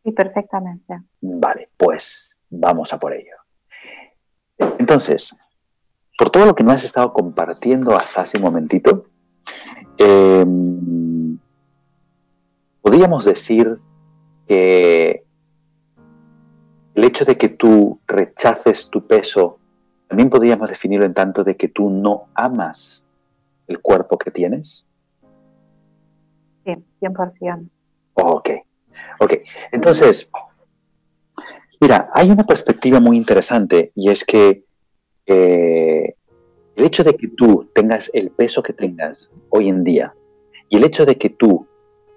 [0.03, 1.03] Sí, perfectamente.
[1.21, 3.37] Vale, pues vamos a por ello.
[4.59, 5.37] Entonces,
[6.19, 9.07] por todo lo que nos has estado compartiendo hasta hace un momentito,
[9.99, 11.39] em,
[12.83, 13.79] podríamos decir
[14.49, 15.26] que
[16.97, 19.59] el hecho de que tú rechaces tu peso,
[20.09, 23.07] también podríamos definirlo en tanto de que tú no amas
[23.69, 24.87] el cuerpo que tienes.
[26.65, 27.69] Sí, 100%.
[28.15, 28.51] Ok,
[29.21, 29.35] ok.
[29.73, 30.31] Entonces,
[31.79, 34.65] mira, hay una perspectiva muy interesante y es que
[35.27, 36.15] eh,
[36.77, 40.15] el hecho de que tú tengas el peso que tengas hoy en día
[40.71, 41.67] y el hecho de que tú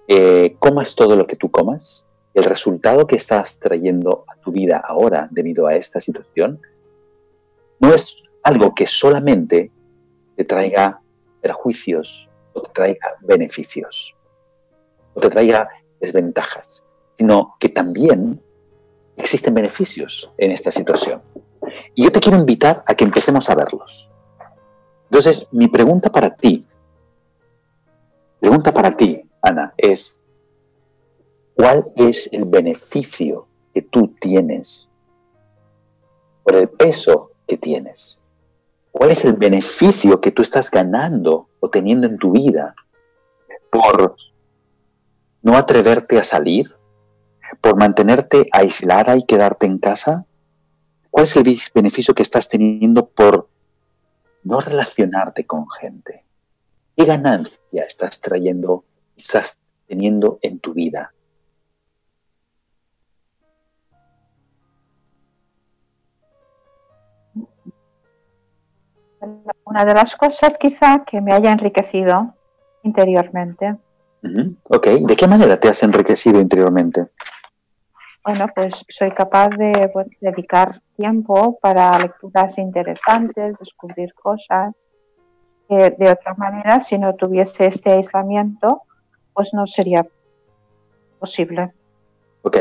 [0.08, 4.78] eh, comas todo lo que tú comas, el resultado que estás trayendo a tu vida
[4.78, 6.62] ahora debido a esta situación
[7.80, 9.72] no es algo que solamente
[10.36, 11.02] te traiga
[11.42, 14.16] perjuicios o te traiga beneficios
[15.14, 16.86] o te traiga desventajas,
[17.18, 18.42] sino que también
[19.18, 21.22] existen beneficios en esta situación.
[21.94, 24.10] Y yo te quiero invitar a que empecemos a verlos.
[25.06, 26.66] Entonces, mi pregunta para ti,
[28.40, 30.22] pregunta para ti, Ana, es,
[31.60, 34.88] ¿Cuál es el beneficio que tú tienes
[36.42, 38.18] por el peso que tienes?
[38.94, 42.76] ¿Cuál es el beneficio que tú estás ganando o teniendo en tu vida
[43.70, 44.16] por
[45.42, 46.72] no atreverte a salir?
[47.60, 50.26] ¿Por mantenerte aislada y quedarte en casa?
[51.12, 51.44] ¿Cuál es el
[51.76, 53.50] beneficio que estás teniendo por
[54.44, 56.24] no relacionarte con gente?
[56.96, 58.86] ¿Qué ganancia estás trayendo,
[59.18, 61.12] estás teniendo en tu vida?
[69.66, 72.34] Una de las cosas quizá que me haya enriquecido
[72.84, 73.78] interiormente.
[74.64, 77.08] Ok, ¿de qué manera te has enriquecido interiormente?
[78.24, 84.74] Bueno, pues soy capaz de pues, dedicar tiempo para lecturas interesantes, descubrir cosas.
[85.68, 88.82] que de otra manera, si no tuviese este aislamiento,
[89.34, 90.06] pues no sería
[91.20, 91.72] posible.
[92.42, 92.58] Ok,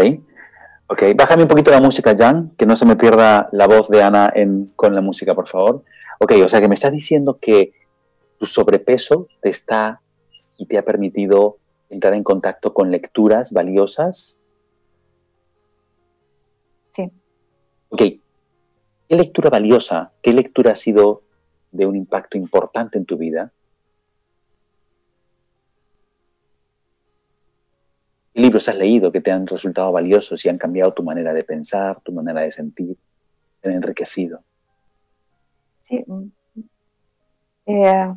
[0.88, 1.03] ok.
[1.16, 4.33] Bájame un poquito la música, Jan, que no se me pierda la voz de Ana
[4.77, 5.83] con la música, por favor.
[6.20, 7.72] Ok, o sea que me estás diciendo que
[8.38, 10.02] tu sobrepeso te está
[10.57, 11.59] y te ha permitido
[11.90, 14.40] entrar en contacto con lecturas valiosas.
[16.94, 17.11] Sí.
[17.88, 18.02] Ok,
[19.09, 21.22] ¿qué lectura valiosa, qué lectura ha sido
[21.70, 23.52] de un impacto importante en tu vida?
[28.35, 31.44] ¿Qué libros has leído que te han resultado valiosos y han cambiado tu manera de
[31.44, 32.96] pensar, tu manera de sentir,
[33.61, 34.42] te han enriquecido?
[35.88, 36.05] Sí.
[37.66, 38.14] Eh,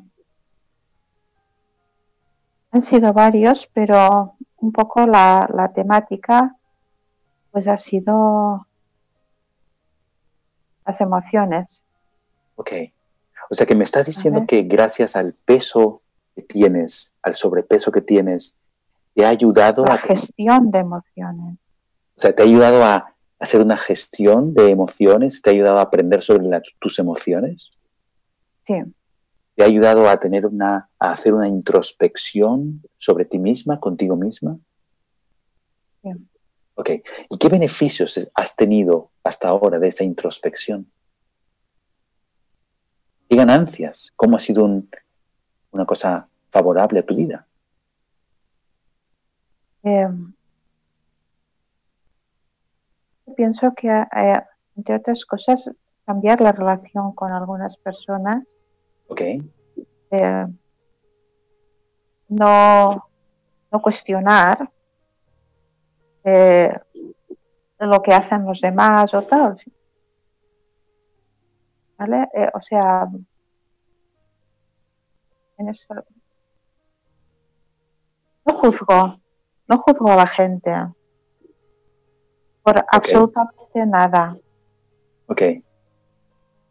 [2.72, 6.56] han sido varios, pero un poco la, temática
[7.52, 8.66] pues ha sido
[10.86, 11.84] las emociones.
[12.56, 12.72] Ok.
[13.50, 16.02] O sea que me estás diciendo que gracias al peso
[16.34, 18.56] que tienes, al sobrepeso que tienes,
[19.14, 19.96] te ha ayudado a...
[19.96, 21.58] La gestión de emociones.
[22.16, 25.42] O sea, te ha ayudado a hacer una gestión de emociones?
[25.42, 26.48] ¿Te ha ayudado a aprender sobre
[26.80, 27.70] tus emociones?
[28.68, 28.76] Sí.
[29.56, 34.58] ¿Te ha ayudado a tener una, a hacer una introspección sobre ti misma, contigo misma?
[36.04, 36.10] Sí.
[36.76, 36.90] Ok.
[37.30, 40.90] ¿Y qué beneficios has tenido hasta ahora de esa introspección?
[43.28, 44.14] ¿Qué ganancias?
[44.16, 44.66] ¿Cómo ha sido
[45.72, 47.48] una cosa favorable a tu vida?
[49.84, 50.08] Eh,
[53.32, 54.42] pienso que, eh,
[54.76, 55.70] entre otras cosas,
[56.06, 58.44] cambiar la relación con algunas personas.
[59.08, 59.22] Ok.
[59.22, 60.48] Eh,
[62.30, 63.10] no,
[63.72, 64.70] no, cuestionar
[66.24, 66.74] eh,
[67.80, 69.56] lo que hacen los demás o tal.
[71.98, 72.28] ¿Vale?
[72.56, 73.08] o sea,
[78.46, 79.20] no juzgo,
[79.68, 80.72] no juzgo a la gente
[82.64, 84.38] por absolutamente nada.
[85.28, 85.42] Ok.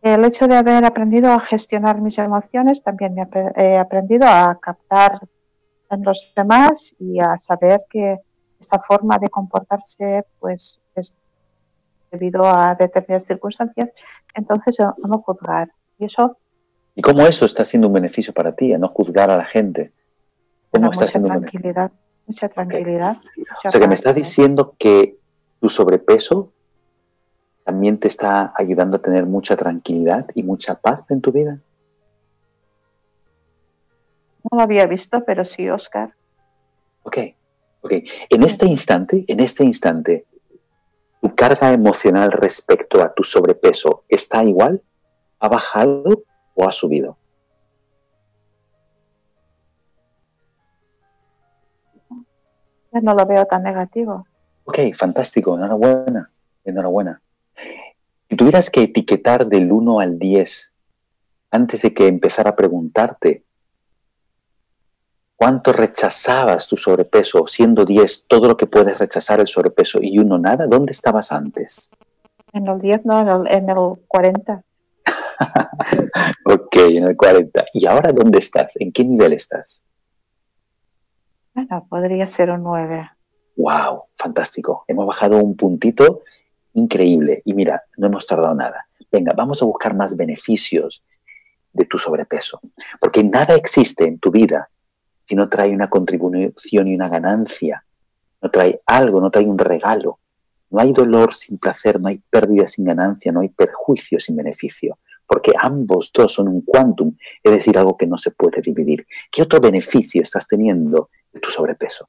[0.02, 5.20] El hecho de haber aprendido a gestionar mis emociones, también me he aprendido a captar
[5.90, 8.18] en los demás y a saber que
[8.58, 11.14] esta forma de comportarse pues es
[12.10, 13.90] debido a determinadas circunstancias,
[14.34, 15.70] entonces no juzgar.
[15.98, 16.38] Y eso
[16.94, 19.92] ¿Y cómo eso está siendo un beneficio para ti, a no juzgar a la gente?
[20.70, 21.92] ¿Cómo está mucha tranquilidad,
[22.26, 23.16] mucha tranquilidad.
[23.64, 25.16] o sea que me estás diciendo que
[25.60, 26.52] tu sobrepeso
[27.64, 31.60] también te está ayudando a tener mucha tranquilidad y mucha paz en tu vida.
[34.50, 36.14] No lo había visto, pero sí, Oscar.
[37.02, 37.18] Ok,
[37.82, 37.92] ok.
[38.30, 40.26] En este instante, en este instante,
[41.20, 44.82] ¿tu carga emocional respecto a tu sobrepeso está igual?
[45.38, 47.18] ¿Ha bajado o ha subido?
[53.02, 54.26] no lo veo tan negativo.
[54.64, 56.30] Ok, fantástico, enhorabuena,
[56.64, 57.20] enhorabuena.
[58.28, 60.72] Si tuvieras que etiquetar del 1 al 10
[61.50, 63.44] antes de que empezara a preguntarte
[65.36, 70.38] cuánto rechazabas tu sobrepeso, siendo 10 todo lo que puedes rechazar el sobrepeso y uno
[70.38, 71.90] nada, ¿dónde estabas antes?
[72.52, 74.62] En el 10, no, en el, 40.
[76.44, 77.64] ok, en el 40.
[77.74, 78.74] ¿Y ahora dónde estás?
[78.76, 79.82] ¿En qué nivel estás?
[81.54, 83.10] Bueno, podría ser un 9.
[83.56, 84.04] ¡Wow!
[84.16, 84.84] Fantástico.
[84.88, 86.22] Hemos bajado un puntito
[86.74, 87.42] increíble.
[87.44, 88.86] Y mira, no hemos tardado nada.
[89.10, 91.02] Venga, vamos a buscar más beneficios
[91.72, 92.60] de tu sobrepeso.
[93.00, 94.70] Porque nada existe en tu vida
[95.24, 97.84] si no trae una contribución y una ganancia.
[98.42, 100.18] No trae algo, no trae un regalo.
[100.70, 104.98] No hay dolor sin placer, no hay pérdida sin ganancia, no hay perjuicio sin beneficio.
[105.26, 109.06] Porque ambos dos son un quantum, es decir, algo que no se puede dividir.
[109.30, 112.08] ¿Qué otro beneficio estás teniendo de tu sobrepeso?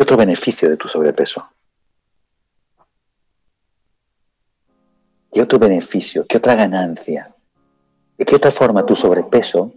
[0.00, 1.46] ¿Qué otro beneficio de tu sobrepeso?
[5.30, 6.24] ¿Qué otro beneficio?
[6.26, 7.34] ¿Qué otra ganancia?
[8.16, 9.74] ¿De qué otra forma tu sobrepeso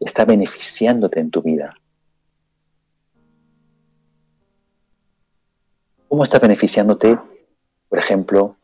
[0.00, 1.76] está beneficiándote en tu vida?
[6.08, 7.16] ¿Cómo está beneficiándote,
[7.88, 8.56] por ejemplo,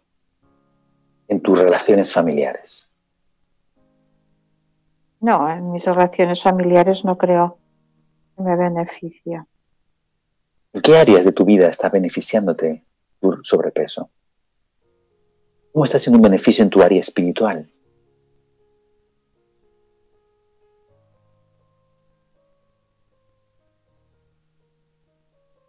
[1.29, 2.89] en tus relaciones familiares?
[5.21, 7.57] No, en mis relaciones familiares no creo
[8.37, 9.47] que me beneficia.
[10.75, 12.83] ¿En qué áreas de tu vida está beneficiándote
[13.21, 14.11] tu sobrepeso?
[15.71, 17.71] ¿Cómo está haciendo un beneficio en tu área espiritual?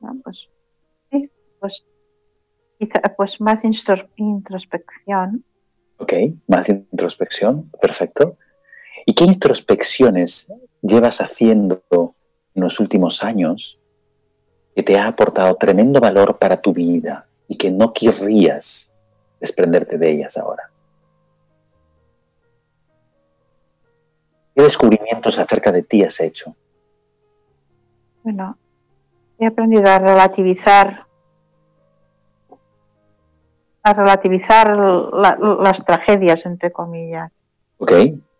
[0.01, 0.49] Ah, pues,
[1.11, 1.29] sí,
[1.59, 1.85] pues,
[3.17, 5.43] pues más introspección.
[5.97, 6.13] Ok,
[6.47, 8.37] más introspección, perfecto.
[9.05, 10.47] ¿Y qué introspecciones
[10.81, 12.15] llevas haciendo
[12.55, 13.79] en los últimos años
[14.75, 18.89] que te ha aportado tremendo valor para tu vida y que no querrías
[19.39, 20.69] desprenderte de ellas ahora.
[24.55, 26.55] ¿Qué descubrimientos acerca de ti has hecho?
[28.23, 28.57] Bueno,
[29.39, 31.05] he aprendido a relativizar
[33.85, 37.33] a relativizar las tragedias, entre comillas.
[37.77, 37.91] Ok,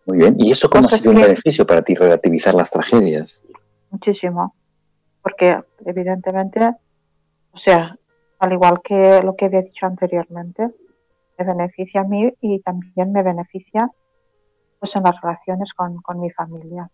[0.06, 0.36] muy bien.
[0.40, 3.44] ¿Y eso cómo ha sido un beneficio para ti, relativizar las tragedias?
[3.92, 4.56] Muchísimo,
[5.24, 6.60] porque evidentemente,
[7.52, 7.98] o sea,
[8.40, 10.68] al igual que lo que había dicho anteriormente,
[11.38, 13.90] me beneficia a mí y también me beneficia
[14.80, 16.92] pues, en las relaciones con, mi familia.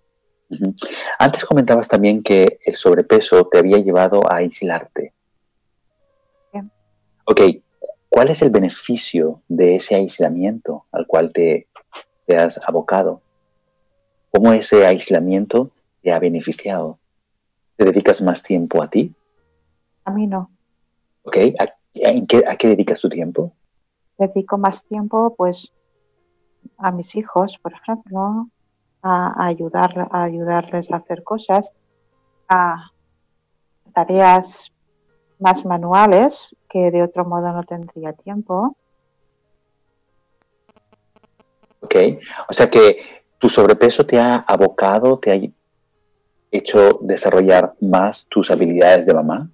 [1.17, 5.13] Antes comentabas también que el sobrepeso te había llevado a aislarte.
[7.25, 7.41] Ok,
[8.09, 11.67] ¿cuál es el beneficio de ese aislamiento al cual te,
[12.25, 13.21] te has abocado?
[14.32, 15.71] ¿Cómo ese aislamiento
[16.01, 16.99] te ha beneficiado?
[17.80, 19.15] ¿Te dedicas más tiempo a ti?
[20.03, 20.51] A mí no.
[21.23, 23.53] Ok, ¿a qué dedicas tu tiempo?
[24.17, 25.71] dedico más tiempo pues
[26.77, 28.49] a mis hijos, por ejemplo,
[29.01, 31.73] a, ayudar, a ayudarles a hacer cosas,
[32.49, 32.91] a
[33.93, 34.73] tareas
[35.39, 38.75] más manuales que de otro modo no tendría tiempo.
[41.80, 41.95] Ok,
[42.49, 45.36] o sea que tu sobrepeso te ha abocado, te ha
[46.52, 49.50] hecho desarrollar más tus habilidades de mamá,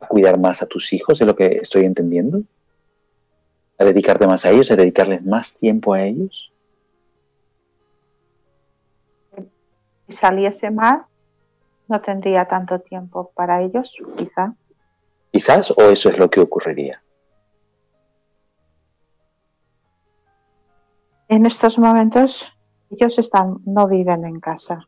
[0.00, 2.42] a cuidar más a tus hijos, de lo que estoy entendiendo
[3.78, 6.52] a dedicarte más a ellos, a dedicarles más tiempo a ellos?
[10.06, 11.06] Si saliese más,
[11.88, 14.54] no tendría tanto tiempo para ellos, quizá.
[15.32, 17.02] Quizás, o eso es lo que ocurriría.
[21.28, 22.46] En estos momentos,
[22.94, 24.86] ellos están, no viven en casa.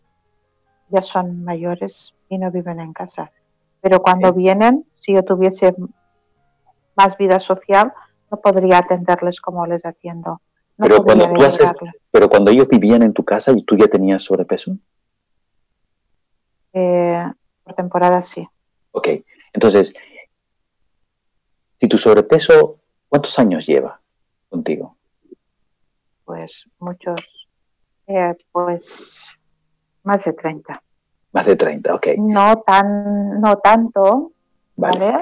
[0.88, 3.30] Ya son mayores y no viven en casa.
[3.80, 5.74] Pero cuando vienen, si yo tuviese
[6.96, 7.92] más vida social,
[8.30, 10.40] no podría atenderles como les atiendo.
[10.76, 11.72] pero, cuando tú haces,
[12.12, 14.76] pero cuando ellos vivían en tu casa y tú ya tenías sobrepeso.
[16.72, 17.24] Eh,
[17.64, 18.46] por temporada sí.
[18.92, 19.08] Ok,
[19.52, 19.94] entonces,
[21.80, 24.00] si tu sobrepeso, ¿cuántos años lleva
[24.48, 24.96] contigo?
[26.24, 27.20] Pues muchos,
[28.06, 29.26] eh, pues
[30.02, 30.82] más de 30.
[31.32, 32.06] Más de 30, ok.
[32.18, 34.32] No, tan, no tanto,
[34.76, 35.18] ¿vale?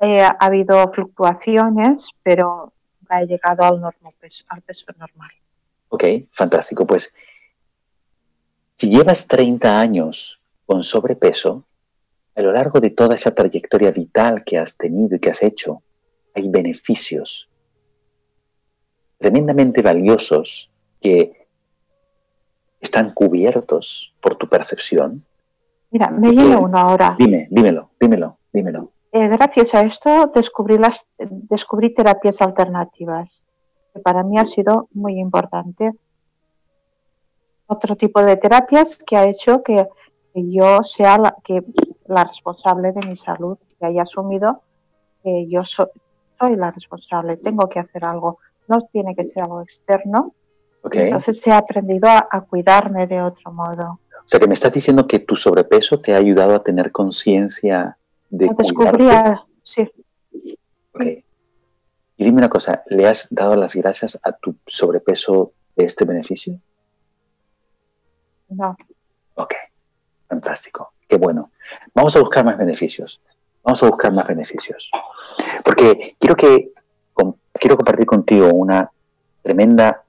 [0.00, 2.72] Eh, ha habido fluctuaciones, pero
[3.08, 5.30] ha llegado al, peso, al peso normal.
[5.88, 6.86] Ok, fantástico.
[6.86, 7.12] Pues
[8.76, 11.64] si llevas 30 años con sobrepeso,
[12.34, 15.82] a lo largo de toda esa trayectoria vital que has tenido y que has hecho,
[16.34, 17.50] hay beneficios
[19.20, 21.39] tremendamente valiosos que
[22.80, 25.24] están cubiertos por tu percepción.
[25.90, 27.16] Mira, me viene uno ahora.
[27.18, 28.90] Dime, dímelo, dímelo, dímelo.
[29.12, 33.44] Eh, gracias a esto descubrí, las, descubrí terapias alternativas,
[33.92, 35.92] que para mí ha sido muy importante.
[37.66, 39.88] Otro tipo de terapias que ha hecho que,
[40.34, 41.64] yo sea la, que,
[42.06, 44.62] la responsable de mi salud, que haya asumido
[45.22, 45.88] que yo soy
[46.56, 50.34] la responsable, tengo que hacer algo, no tiene que ser algo externo.
[50.84, 54.00] Entonces he aprendido a, cuidarme de otro modo.
[54.24, 57.96] O sea, que me estás diciendo que tu sobrepeso te ha ayudado a tener conciencia
[58.28, 59.90] de descubría, sí.
[60.94, 61.02] Ok.
[62.16, 66.60] Y dime una cosa, ¿le has dado las gracias a tu sobrepeso de este beneficio?
[68.50, 68.76] No.
[69.34, 69.54] Ok,
[70.28, 71.50] fantástico, qué bueno.
[71.94, 73.20] Vamos a buscar más beneficios.
[73.62, 74.90] Vamos a buscar más beneficios.
[75.64, 76.72] Porque quiero que
[77.60, 78.90] quiero compartir contigo una
[79.42, 80.02] tremenda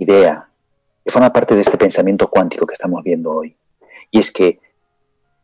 [0.00, 0.48] idea
[1.04, 3.56] que forma parte de este pensamiento cuántico que estamos viendo hoy.
[4.10, 4.60] Y es que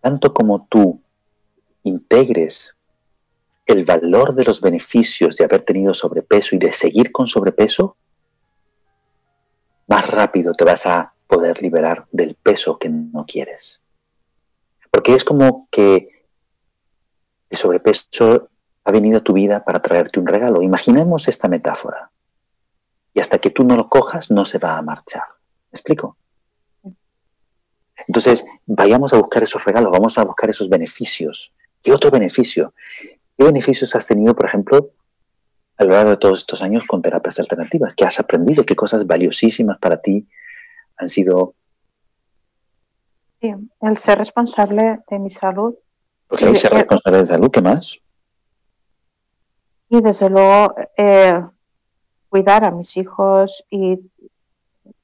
[0.01, 1.01] tanto como tú
[1.83, 2.75] integres
[3.67, 7.97] el valor de los beneficios de haber tenido sobrepeso y de seguir con sobrepeso,
[9.89, 13.83] más rápido te vas a poder liberar del peso que no quieres.
[14.91, 16.25] Porque es como que
[17.51, 18.49] el sobrepeso
[18.85, 20.63] ha venido a tu vida para traerte un regalo.
[20.63, 22.11] Imaginemos esta metáfora.
[23.17, 25.25] Y hasta que tú no lo cojas, no se va a marchar.
[25.73, 26.19] ¿Me explico?
[28.07, 31.53] Entonces, vayamos a buscar esos regalos, vamos a buscar esos beneficios
[31.87, 32.75] ¿Qué otro beneficio?
[33.39, 34.91] ¿Qué beneficios has tenido, por ejemplo,
[35.77, 37.95] a lo largo de todos estos años con terapias alternativas?
[37.97, 38.65] ¿Qué has aprendido?
[38.67, 40.27] ¿Qué cosas valiosísimas para ti
[40.97, 41.55] han sido?
[43.41, 43.53] Sí,
[43.83, 45.77] el ser responsable de mi salud.
[46.27, 48.01] Ok, el ser responsable de salud, ¿qué más?
[49.89, 51.41] Y desde luego eh,
[52.29, 53.99] cuidar a mis hijos y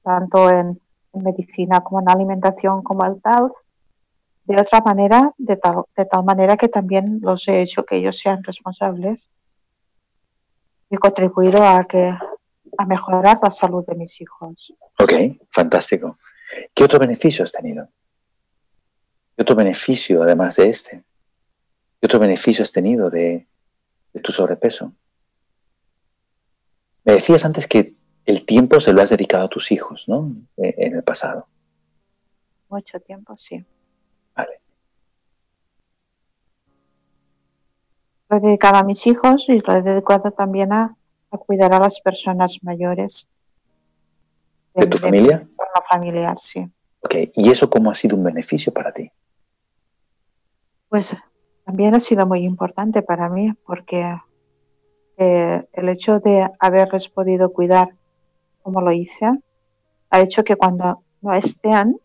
[0.02, 0.80] tanto en,
[1.14, 3.52] medicina como en alimentación como el tal,
[4.44, 8.18] de otra manera, de tal, de tal manera que también los he hecho que ellos
[8.18, 9.28] sean responsables
[10.88, 12.14] y contribuido a que
[12.78, 14.72] a mejorar la salud de mis hijos.
[14.98, 15.12] Ok,
[15.50, 16.18] fantástico.
[16.74, 17.88] ¿Qué otro beneficio has tenido?
[19.36, 21.02] ¿Qué otro beneficio además de este?
[22.00, 23.46] ¿Qué otro beneficio has tenido de,
[24.12, 24.92] de tu sobrepeso?
[27.04, 27.94] Me decías antes que
[28.24, 30.32] el tiempo se lo has dedicado a tus hijos, ¿no?
[30.56, 31.46] E, en el pasado.
[32.68, 33.64] Mucho tiempo, sí.
[34.36, 34.60] Vale.
[38.28, 40.96] Lo he dedicado a mis hijos y lo he dedicado también a,
[41.30, 43.28] cuidar a las personas mayores.
[44.74, 45.38] ¿De, tu familia?
[45.38, 45.50] De mi
[45.88, 46.66] familiar, sí.
[47.00, 49.10] Ok, ¿y eso cómo ha sido un beneficio para ti?
[50.88, 51.14] Pues
[51.64, 54.16] también ha sido muy importante para mí porque
[55.22, 57.90] eh, el hecho de haberles podido cuidar
[58.62, 59.30] como lo hice
[60.10, 61.98] ha hecho que cuando no estén,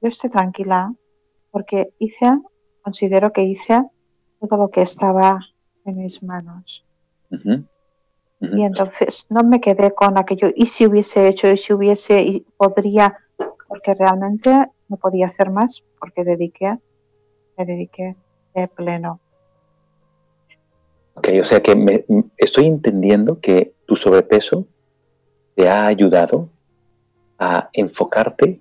[0.00, 0.92] yo esté tranquila
[1.50, 2.26] porque hice,
[2.82, 3.82] considero que hice
[4.40, 5.40] todo lo que estaba
[5.84, 6.84] en mis manos.
[8.40, 12.40] Y entonces no me quedé con aquello, y si hubiese hecho, y si hubiese, y
[12.56, 13.18] podría,
[13.66, 14.50] porque realmente
[14.88, 16.78] no podía hacer más, porque dediqué,
[17.56, 18.14] me dediqué
[18.54, 19.20] de pleno.
[21.18, 22.04] Ok, o sea que me,
[22.36, 24.68] estoy entendiendo que tu sobrepeso
[25.56, 26.48] te ha ayudado
[27.40, 28.60] a enfocarte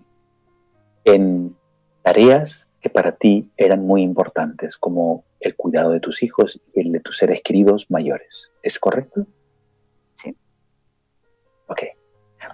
[1.06, 1.56] en
[2.02, 6.92] tareas que para ti eran muy importantes, como el cuidado de tus hijos y el
[6.92, 8.52] de tus seres queridos mayores.
[8.64, 9.28] ¿Es correcto?
[10.16, 10.36] Sí.
[11.68, 11.82] Ok.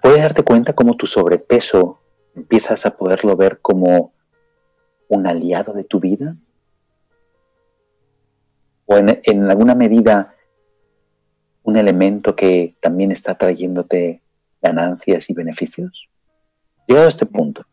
[0.02, 2.02] ¿Puedes darte cuenta cómo tu sobrepeso
[2.36, 4.12] empiezas a poderlo ver como
[5.08, 6.36] un aliado de tu vida?
[8.94, 10.36] ¿O en, en alguna medida
[11.64, 14.22] un elemento que también está trayéndote
[14.62, 16.10] ganancias y beneficios?
[16.88, 17.66] Llegado a este punto,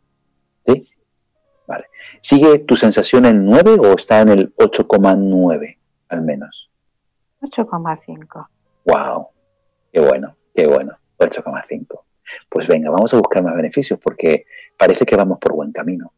[0.66, 0.94] ¿sí?
[2.22, 6.70] ¿Sigue tu sensación en 9 o está en el 8,9 al menos?
[7.40, 8.48] 8,5.
[8.86, 9.28] ¡Wow!
[9.92, 10.36] ¡Qué bueno!
[10.54, 10.98] ¡Qué bueno!
[11.18, 12.00] 8,5.
[12.48, 14.46] Pues venga, vamos a buscar más beneficios porque
[14.76, 16.12] parece que vamos por buen camino.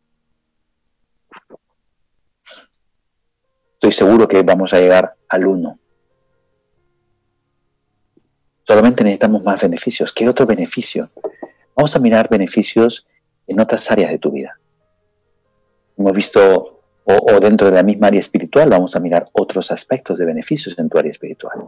[3.83, 5.79] Estoy seguro que vamos a llegar al 1.
[8.63, 10.13] Solamente necesitamos más beneficios.
[10.13, 11.11] ¿Qué otro beneficio?
[11.75, 13.09] Vamos a mirar beneficios
[13.49, 14.57] en otras áreas de tu vida.
[15.99, 20.27] Hemos visto, o, dentro de la misma área espiritual, vamos a mirar otros aspectos de
[20.27, 21.67] beneficios en tu área espiritual.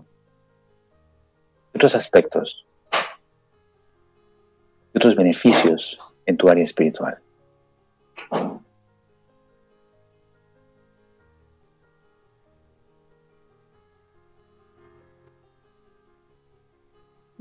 [1.75, 2.65] Otros aspectos,
[4.95, 7.19] otros beneficios en tu área espiritual.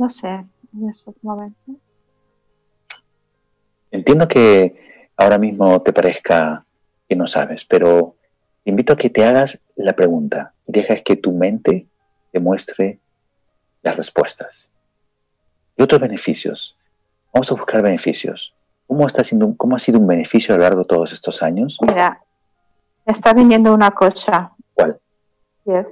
[0.03, 1.75] No sé, en estos momentos.
[3.89, 6.65] Entiendo que ahora mismo te parezca
[7.07, 8.17] que no sabes, pero
[8.65, 11.87] te invito a que te hagas la pregunta y dejes que tu mente
[12.33, 12.99] te muestre
[13.81, 14.73] las respuestas.
[15.77, 16.77] Y otros beneficios.
[17.33, 18.53] Vamos a buscar beneficios.
[18.85, 21.77] ¿Cómo, está siendo, ¿Cómo ha sido un beneficio a lo largo de todos estos años?
[21.79, 22.21] Mira,
[23.05, 24.51] me está viniendo una cosa.
[24.73, 24.99] ¿Cuál?
[25.63, 25.87] es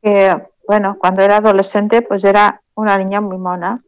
[0.00, 3.82] que, bueno, cuando era adolescente, pues era una niña muy mona.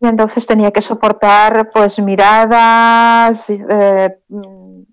[0.00, 4.18] Y entonces tenía que soportar pues miradas eh,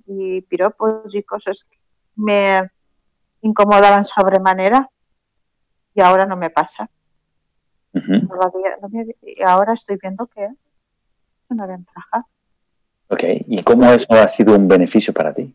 [0.06, 1.78] y piropos y cosas que
[2.16, 2.70] me
[3.42, 4.90] incomodaban sobremanera.
[5.96, 6.88] Y ahora no me pasa.
[7.94, 10.52] y ahora estoy viendo que es
[11.50, 12.26] una ventaja.
[13.08, 15.54] Ok, ¿y cómo eso ha sido un beneficio para ti?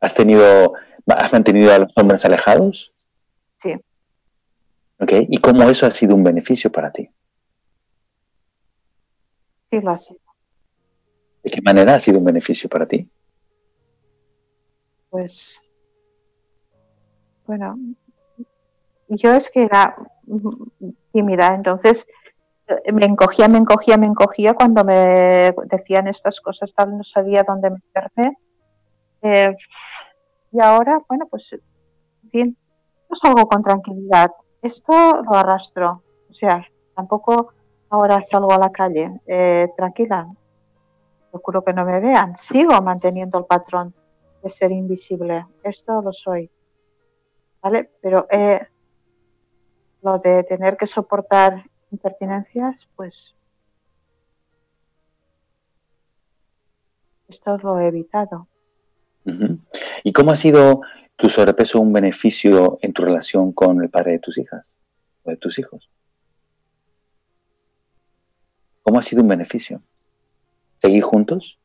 [0.00, 0.72] ¿Has tenido,
[1.06, 2.93] has mantenido a los hombres alejados?
[3.64, 3.72] Sí.
[5.00, 7.08] Ok, ¿y cómo eso ha sido un beneficio para ti?
[9.70, 10.20] Sí, lo ha sido.
[11.42, 13.08] ¿De qué manera ha sido un beneficio para ti?
[15.08, 15.62] Pues,
[17.46, 17.78] bueno,
[19.08, 19.96] yo es que era
[21.12, 22.06] tímida, entonces
[22.66, 27.44] eh, me encogía, me encogía, me encogía cuando me decían estas cosas, tal, no sabía
[27.46, 28.36] dónde meterme.
[29.22, 29.56] Eh,
[30.52, 31.48] y ahora, bueno, pues,
[32.32, 32.56] en
[33.14, 34.32] no salgo con tranquilidad.
[34.60, 36.02] Esto lo arrastro.
[36.28, 37.52] O sea, tampoco
[37.90, 40.26] ahora salgo a la calle eh, tranquila.
[41.30, 42.36] Procuro que no me vean.
[42.36, 43.94] Sigo manteniendo el patrón
[44.42, 45.46] de ser invisible.
[45.62, 46.50] Esto lo soy.
[47.62, 47.90] ¿Vale?
[48.00, 48.66] Pero eh,
[50.02, 53.34] lo de tener que soportar impertinencias, pues
[57.28, 58.48] esto lo he evitado.
[60.02, 60.82] ¿Y cómo ha sido
[61.16, 64.76] tu sobrepeso un beneficio en tu relación con el padre de tus hijas
[65.22, 65.90] o de tus hijos?
[68.82, 69.80] ¿Cómo ha sido un beneficio?
[70.78, 71.58] ¿Seguir juntos?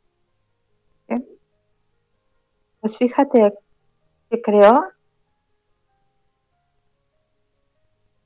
[2.81, 3.53] Pues fíjate
[4.29, 4.91] que creo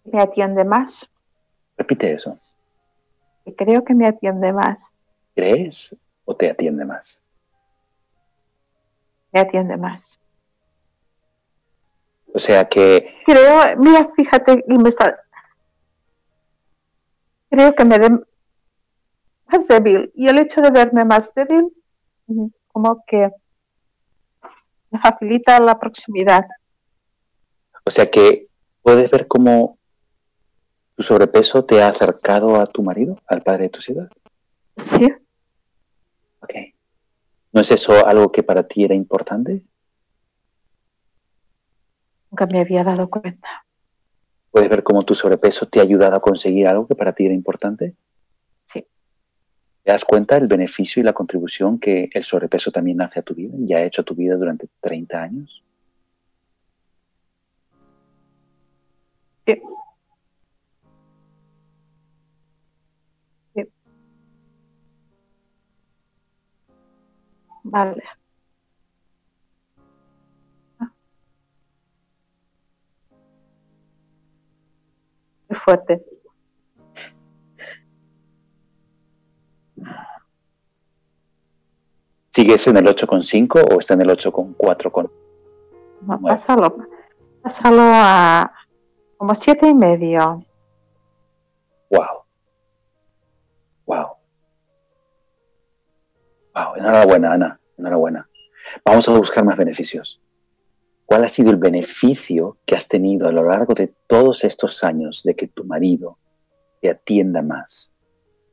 [0.04, 1.12] que me atiende más.
[1.76, 2.40] Repite eso.
[3.46, 4.80] Que creo que me atiende más.
[5.36, 5.96] ¿Crees
[6.26, 7.24] o te atiende más?
[9.32, 10.20] Me atiende más.
[12.34, 13.16] O sea que...
[13.26, 15.20] Creo, mira, fíjate, y me está...
[17.50, 18.26] Creo que me den
[19.48, 20.12] más débil.
[20.16, 21.72] Y el hecho de verme más débil,
[22.68, 23.30] como que
[24.90, 26.46] me facilita la proximidad.
[27.84, 28.48] O sea que
[28.82, 29.78] puedes ver cómo
[30.96, 34.10] tu sobrepeso te ha acercado a tu marido, al padre de tus hijas.
[34.78, 35.12] Sí.
[36.40, 36.54] Ok.
[37.52, 39.64] ¿No es eso algo que para ti era importante?
[42.34, 43.48] Nunca me había dado cuenta.
[44.50, 47.36] ¿Puedes ver cómo tu sobrepeso te ha ayudado a conseguir algo que para ti era
[47.36, 47.94] importante?
[48.66, 48.84] Sí.
[49.84, 53.36] ¿Te das cuenta del beneficio y la contribución que el sobrepeso también hace a tu
[53.36, 55.64] vida y ha hecho a tu vida durante 30 años?
[59.46, 59.62] Sí.
[63.54, 63.64] sí.
[67.64, 68.02] Vale.
[75.66, 76.04] fuerte.
[82.32, 84.92] ¿Sigues en el 8,5 o está en el 8,4?
[84.92, 85.12] Con...
[86.02, 86.76] No, pásalo,
[87.44, 88.52] pásalo a
[89.18, 90.44] como siete y medio.
[91.90, 92.26] Wow.
[93.86, 94.18] Wow.
[96.56, 96.76] Wow.
[96.76, 97.60] Enhorabuena, Ana.
[97.78, 98.28] Enhorabuena.
[98.84, 100.23] Vamos a buscar más beneficios.
[101.06, 105.24] ¿Cuál ha sido el beneficio que has tenido a lo largo de todos estos años
[105.24, 106.18] de que tu marido
[106.82, 107.92] te atienda más,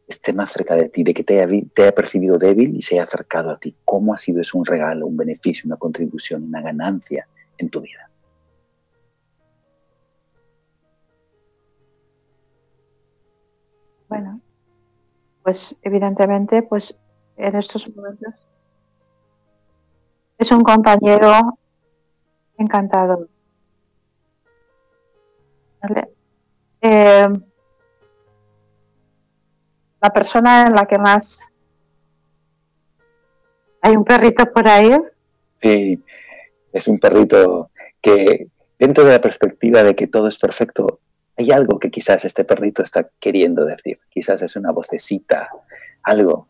[0.07, 3.51] esté más cerca de ti, de que te haya, percibido débil y se haya acercado
[3.51, 3.76] a ti?
[3.84, 7.26] ¿Cómo ha sido eso un regalo, un beneficio, una contribución, una ganancia
[7.61, 8.11] en tu vida.
[14.09, 14.40] Bueno,
[15.44, 16.98] pues evidentemente, pues
[17.36, 18.34] en estos momentos
[20.38, 21.59] es un compañero
[22.61, 23.28] encantador.
[26.82, 27.28] Eh,
[30.00, 31.40] la persona en la que más
[33.82, 34.96] hay un perrito por ahí.
[35.61, 36.02] Sí,
[36.72, 38.48] es un perrito que
[38.78, 41.00] dentro de la perspectiva de que todo es perfecto,
[41.36, 43.98] hay algo que quizás este perrito está queriendo decir.
[44.11, 45.48] Quizás es una vocecita,
[46.04, 46.46] algo.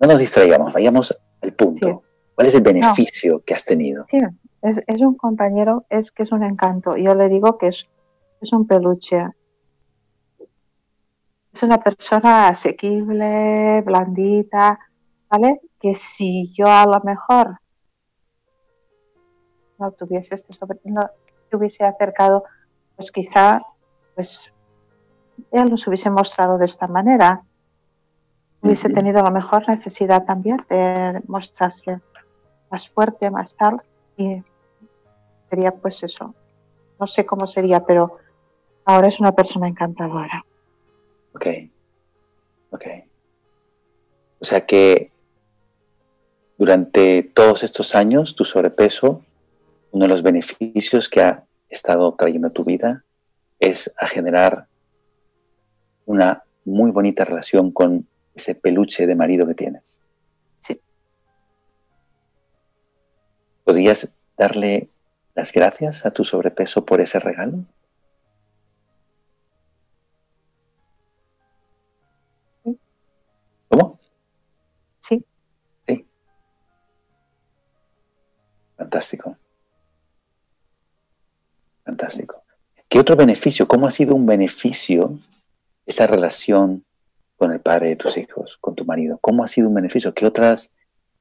[0.00, 2.02] No nos distraigamos, vayamos al punto.
[2.34, 4.06] ¿Cuál es el beneficio que has tenido?
[4.10, 4.18] Sí,
[4.66, 6.96] es, es, un compañero, es que es un encanto.
[6.96, 7.86] Yo le digo que es,
[8.40, 9.28] es un peluche.
[11.52, 14.78] Es una persona asequible, blandita,
[15.30, 15.60] ¿vale?
[15.80, 17.58] Que si yo a lo mejor
[19.78, 21.02] no tuviese este sobre, no
[21.48, 22.44] te hubiese acercado,
[22.96, 23.62] pues quizá,
[24.14, 24.52] pues
[25.52, 27.42] ya los hubiese mostrado de esta manera.
[28.62, 32.00] Hubiese tenido a lo mejor necesidad también de mostrarse
[32.70, 33.80] más fuerte, más tal,
[34.16, 34.42] y
[35.48, 36.34] sería pues eso.
[36.98, 38.18] No sé cómo sería, pero
[38.84, 40.44] ahora es una persona encantadora.
[41.34, 41.46] Ok,
[42.70, 42.84] ok.
[44.40, 45.12] O sea que
[46.58, 49.22] durante todos estos años, tu sobrepeso,
[49.90, 53.04] uno de los beneficios que ha estado trayendo a tu vida
[53.58, 54.66] es a generar
[56.06, 60.00] una muy bonita relación con ese peluche de marido que tienes.
[60.60, 60.80] Sí.
[63.64, 64.88] ¿Podrías darle
[65.36, 67.58] las gracias a tu sobrepeso por ese regalo?
[73.68, 74.00] ¿Cómo?
[74.98, 75.22] Sí.
[75.86, 76.06] Sí.
[78.78, 79.36] Fantástico.
[81.84, 82.42] Fantástico.
[82.88, 83.68] ¿Qué otro beneficio?
[83.68, 85.18] ¿Cómo ha sido un beneficio
[85.84, 86.86] esa relación
[87.36, 89.18] con el padre de tus hijos, con tu marido?
[89.20, 90.14] ¿Cómo ha sido un beneficio?
[90.14, 90.70] ¿Qué otros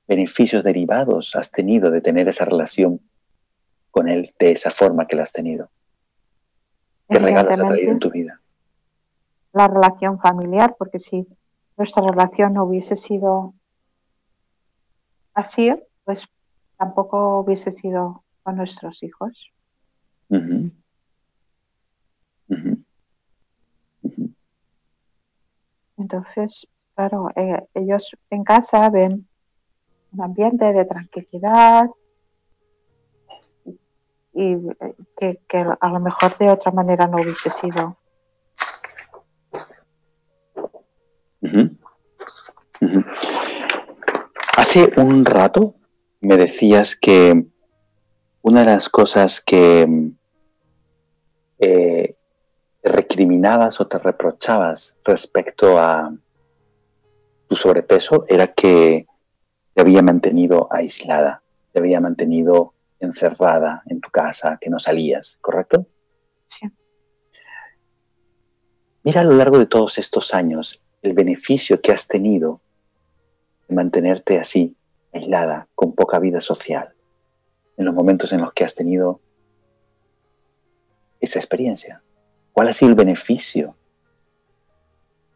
[0.07, 3.01] beneficios derivados has tenido de tener esa relación
[3.95, 5.69] con él de esa forma que la has tenido?
[7.07, 8.41] ¿Qué regalos ha traído en tu vida?
[9.53, 11.25] La relación familiar, porque si
[11.77, 13.53] nuestra relación no hubiese sido
[15.33, 15.71] así,
[16.03, 16.27] pues
[16.77, 19.51] tampoco hubiese sido con nuestros hijos.
[25.97, 29.25] Entonces, claro, eh, ellos en casa ven
[30.11, 31.87] un ambiente de tranquilidad
[34.36, 37.97] y eh, que, que a lo mejor de otra manera no hubiese sido.
[44.57, 45.75] Hace un rato
[46.19, 47.45] me decías que
[48.41, 50.11] una de las cosas que
[51.59, 52.15] eh,
[52.83, 56.13] recriminabas o te reprochabas respecto a
[57.47, 59.07] tu sobrepeso era que
[59.73, 62.74] te había mantenido aislada, te había mantenido
[63.06, 65.88] encerrada en tu casa, que no salías, ¿correcto?
[66.47, 66.70] Sí.
[69.03, 72.62] Mira a lo largo de todos estos años el beneficio que has tenido
[73.68, 74.76] de mantenerte así,
[75.14, 76.95] aislada, con poca vida social
[77.78, 79.20] en los momentos en los que has tenido
[81.20, 82.01] esa experiencia?
[82.53, 83.76] ¿Cuál ha sido el beneficio?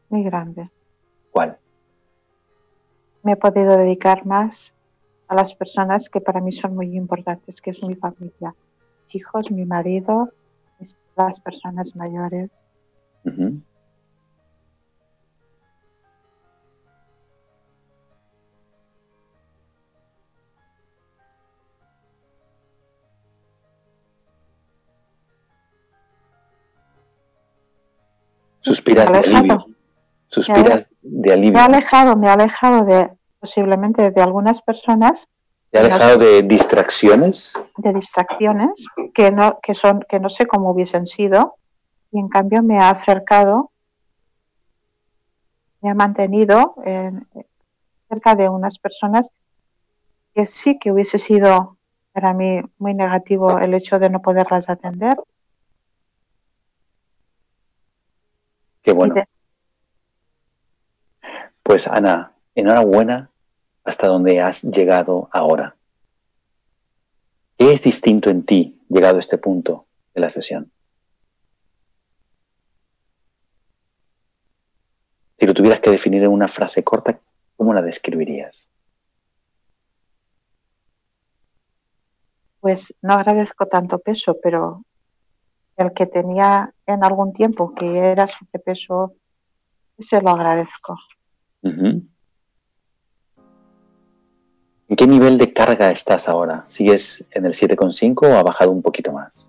[0.09, 0.69] Muy grande.
[1.31, 1.57] ¿Cuál?
[3.23, 4.73] Me he podido dedicar más
[5.29, 8.55] a las personas que para mí son muy importantes, que es mi familia,
[9.05, 10.33] mis hijos, mi marido,
[11.15, 12.49] las personas mayores.
[28.61, 29.65] Suspiras de alivio.
[30.27, 31.53] Suspiras de alivio.
[31.53, 35.29] Me ha alejado, me ha alejado de posiblemente de algunas personas.
[35.71, 37.53] ¿Te ha alejado de distracciones?
[37.77, 38.71] De distracciones
[39.13, 41.55] que no, que son, que no sé cómo hubiesen sido,
[42.11, 43.71] y en cambio me ha acercado,
[45.81, 46.75] me ha mantenido
[48.09, 49.29] cerca de unas personas
[50.33, 51.77] que sí que hubiese sido
[52.11, 55.17] para mí muy negativo el hecho de no poderlas atender.
[58.81, 59.15] Qué bueno.
[61.61, 63.28] Pues Ana, enhorabuena
[63.89, 65.75] hasta donde has llegado ahora.
[67.57, 70.71] ¿Qué es distinto en ti llegado a este punto de la sesión?
[75.37, 77.19] Si lo tuvieras que definir en una frase corta,
[77.55, 78.69] ¿cómo la describirías?
[82.59, 84.83] pues no agradezco tanto peso, pero
[85.77, 88.27] el que tenía en algún tiempo, que era
[88.63, 89.13] peso,
[89.97, 90.97] se lo agradezco.
[94.89, 96.65] ¿En qué nivel de carga estás ahora?
[96.67, 99.47] ¿Sigues en el 7,5 o ha bajado un poquito más?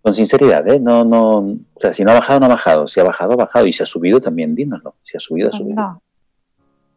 [0.00, 0.78] Con sinceridad, ¿eh?
[0.78, 2.86] No, no, o sea, si no ha bajado, no ha bajado.
[2.86, 3.66] Si ha bajado, ha bajado.
[3.66, 4.94] Y si ha subido, también dínoslo.
[5.02, 5.74] Si ha subido, ha subido.
[5.74, 6.02] No.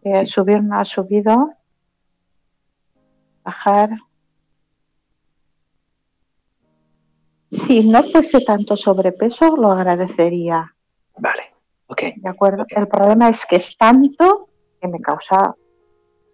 [0.03, 1.53] Eh, Subir no ha subido.
[3.43, 3.89] Bajar.
[7.49, 10.76] Si no fuese tanto sobrepeso, lo agradecería.
[11.17, 11.43] Vale,
[11.88, 12.01] ok.
[12.15, 12.65] De acuerdo.
[12.69, 14.49] El problema es que es tanto
[14.80, 15.55] que me causa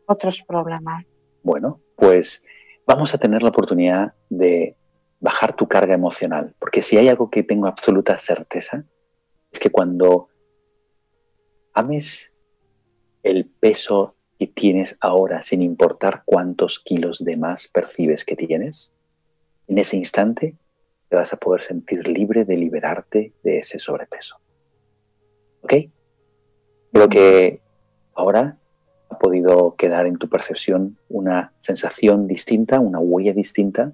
[0.08, 1.06] otros problemas.
[1.44, 2.44] Bueno, pues
[2.86, 4.76] vamos a tener la oportunidad de
[5.20, 8.86] bajar tu carga emocional, porque si hay algo que tengo absoluta certeza,
[9.52, 10.30] es que cuando
[11.74, 12.34] ames
[13.24, 18.94] el peso que tienes ahora, sin importar cuántos kilos de más percibes que tienes,
[19.68, 20.56] en ese instante
[21.10, 24.40] te vas a poder sentir libre de liberarte de ese sobrepeso.
[25.62, 25.74] ¿Ok?
[26.92, 27.62] Creo que
[28.14, 28.58] ahora
[29.18, 33.92] ha podido quedar en tu percepción una sensación distinta, una huella distinta,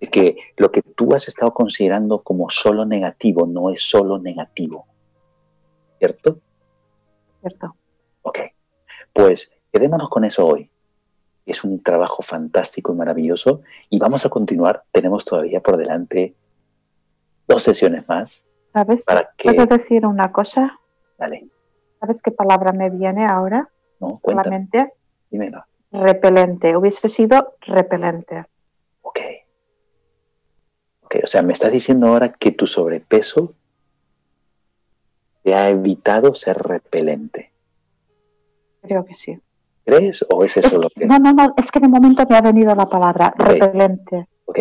[0.00, 4.86] de que lo que tú has estado considerando como solo negativo no es solo negativo.
[5.98, 6.40] ¿Cierto?
[7.40, 7.76] Cierto.
[8.22, 8.38] Ok.
[9.12, 10.70] Pues quedémonos con eso hoy.
[11.46, 13.60] Es un trabajo fantástico y maravilloso
[13.90, 14.82] y vamos a continuar.
[14.90, 16.34] Tenemos todavía por delante
[17.46, 18.44] dos sesiones más.
[18.72, 19.02] ¿Sabes?
[19.04, 20.80] Para ¿Puedo decir una cosa?
[21.16, 21.46] Dale.
[22.00, 23.70] ¿Sabes qué palabra me viene ahora?
[24.00, 24.68] No, cuéntame.
[25.30, 25.64] Dímelo.
[25.90, 26.76] Repelente.
[26.76, 28.44] Hubiese sido repelente.
[29.02, 29.20] Ok.
[31.02, 33.54] Ok, o sea, me estás diciendo ahora que tu sobrepeso
[35.42, 37.52] te ha evitado ser repelente.
[38.82, 39.38] Creo que sí.
[39.84, 41.06] ¿Crees o es eso lo que.?
[41.06, 44.28] No, no, no, es que de momento me ha venido la palabra repelente.
[44.46, 44.58] Ok,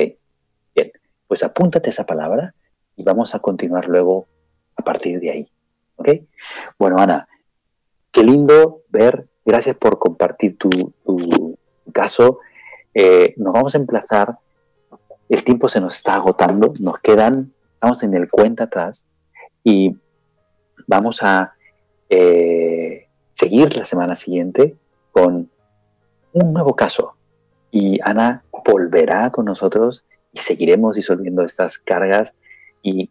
[0.75, 0.91] bien.
[1.27, 2.53] Pues apúntate esa palabra
[2.95, 4.27] y vamos a continuar luego
[4.75, 5.51] a partir de ahí.
[5.95, 6.09] ¿Ok?
[6.77, 7.27] Bueno, Ana,
[8.13, 9.27] qué lindo ver.
[9.43, 10.69] Gracias por compartir tu,
[11.91, 12.39] caso.
[12.93, 14.37] Eh, nos vamos a emplazar.
[15.27, 16.73] El tiempo se nos está agotando.
[16.79, 19.05] Nos quedan, estamos en el cuenta atrás
[19.63, 19.97] y
[20.87, 21.55] vamos a
[22.09, 24.77] eh, seguir la semana siguiente
[25.11, 25.49] con
[26.31, 27.15] un nuevo caso.
[27.71, 32.33] Y Ana volverá con nosotros y seguiremos disolviendo estas cargas
[32.81, 33.09] y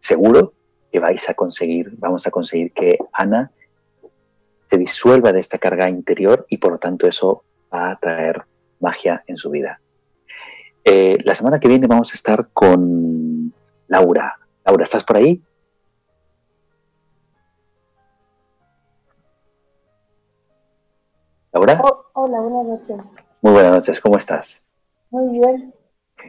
[0.00, 0.54] seguro
[0.92, 3.50] que vais a conseguir, vamos a conseguir que Ana
[4.70, 7.42] se disuelva de esta carga interior y por lo tanto eso
[7.74, 8.44] va a traer
[8.78, 9.80] magia en su vida.
[10.84, 13.52] Eh, la semana que viene vamos a estar con
[13.88, 14.38] Laura.
[14.64, 15.42] Laura, ¿estás por ahí?
[21.52, 21.80] Laura.
[21.82, 23.06] Oh, hola, buenas noches.
[23.42, 24.62] Muy buenas noches, ¿cómo estás?
[25.10, 25.74] Muy bien.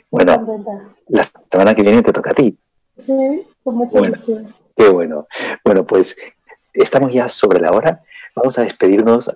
[0.09, 0.63] Bueno,
[1.09, 2.57] la semana que viene te toca a ti.
[2.97, 4.51] Sí, con mucha ilusión.
[4.75, 5.27] Qué bueno.
[5.63, 6.15] Bueno, pues
[6.73, 8.01] estamos ya sobre la hora.
[8.35, 9.35] Vamos a despedirnos.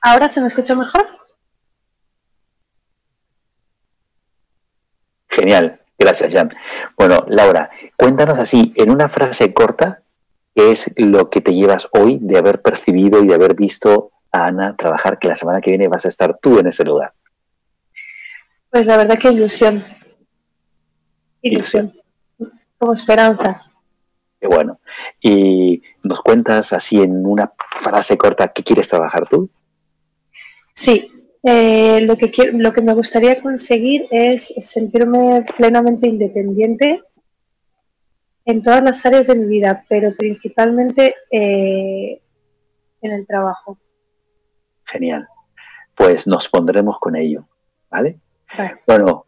[0.00, 1.06] ¿Ahora se me escucha mejor?
[5.28, 6.50] Genial, gracias Jan.
[6.96, 10.02] Bueno, Laura, cuéntanos así, en una frase corta,
[10.54, 14.46] qué es lo que te llevas hoy de haber percibido y de haber visto a
[14.46, 17.12] Ana trabajar, que la semana que viene vas a estar tú en ese lugar.
[18.70, 19.82] Pues la verdad que ilusión.
[21.42, 21.92] Ilusión.
[22.78, 23.69] Como esperanza.
[24.40, 24.80] Qué bueno.
[25.20, 29.50] ¿Y nos cuentas así en una frase corta qué quieres trabajar tú?
[30.72, 31.10] Sí,
[31.42, 37.02] eh, lo, que lo que me gustaría conseguir es sentirme plenamente independiente
[38.46, 42.20] en todas las áreas de mi vida, pero principalmente eh,
[43.02, 43.78] en el trabajo.
[44.84, 45.28] Genial.
[45.94, 47.46] Pues nos pondremos con ello,
[47.90, 48.18] ¿vale?
[48.86, 49.26] Bueno,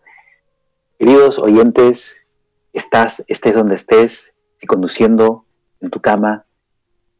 [0.99, 2.29] queridos oyentes,
[2.73, 4.32] estás, estés donde estés,
[4.63, 5.45] y conduciendo
[5.81, 6.47] en tu cama,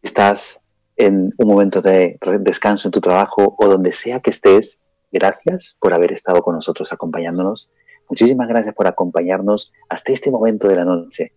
[0.01, 0.61] estás
[0.97, 4.79] en un momento de descanso en tu trabajo o donde sea que estés,
[5.11, 7.69] gracias por haber estado con nosotros acompañándonos.
[8.09, 11.33] Muchísimas gracias por acompañarnos hasta este momento de la noche.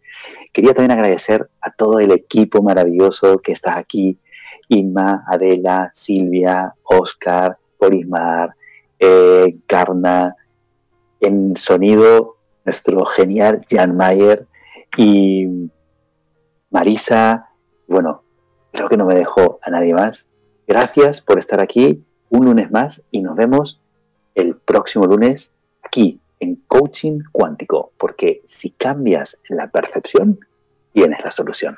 [0.54, 4.20] Quería también agradecer a todo el equipo maravilloso que está aquí,
[4.70, 8.56] Inma, Adela, Silvia, Oscar, Porismar,
[9.00, 10.36] eh, Carna,
[11.20, 14.48] en sonido nuestro genial Jan Mayer
[14.98, 15.70] y
[16.76, 17.52] Marisa.
[17.88, 18.26] Bueno,
[18.74, 20.28] creo que no me dejó a nadie más.
[20.68, 23.82] Gracias por estar aquí un lunes más y nos vemos
[24.34, 30.38] el próximo lunes aquí en Coaching Cuántico, porque si cambias la percepción,
[30.92, 31.78] tienes la solución.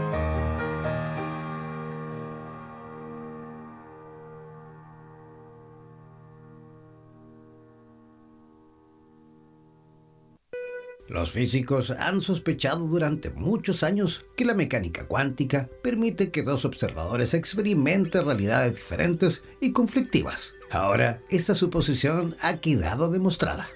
[11.11, 17.33] Los físicos han sospechado durante muchos años que la mecánica cuántica permite que dos observadores
[17.33, 20.53] experimenten realidades diferentes y conflictivas.
[20.69, 23.67] Ahora, esta suposición ha quedado demostrada.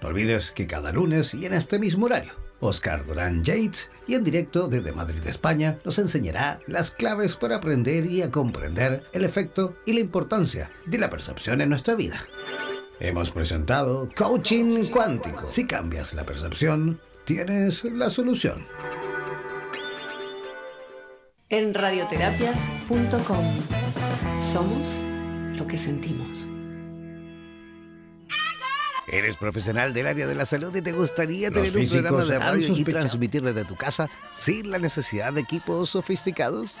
[0.00, 4.22] No olvides que cada lunes y en este mismo horario, Oscar Durán Yates y en
[4.22, 9.74] directo desde Madrid, España, nos enseñará las claves para aprender y a comprender el efecto
[9.84, 12.24] y la importancia de la percepción en nuestra vida.
[13.00, 15.48] Hemos presentado Coaching Cuántico.
[15.48, 18.64] Si cambias la percepción, tienes la solución.
[21.48, 23.44] En radioterapias.com
[24.40, 25.02] somos
[25.54, 26.48] lo que sentimos.
[29.08, 32.76] ¿Eres profesional del área de la salud y te gustaría tener un programa de radio
[32.76, 36.80] y transmitir desde tu casa sin la necesidad de equipos sofisticados?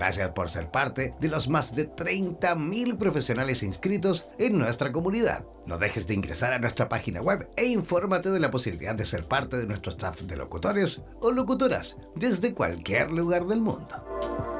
[0.00, 5.44] Gracias por ser parte de los más de 30.000 profesionales inscritos en nuestra comunidad.
[5.66, 9.28] No dejes de ingresar a nuestra página web e infórmate de la posibilidad de ser
[9.28, 14.59] parte de nuestro staff de locutores o locutoras desde cualquier lugar del mundo.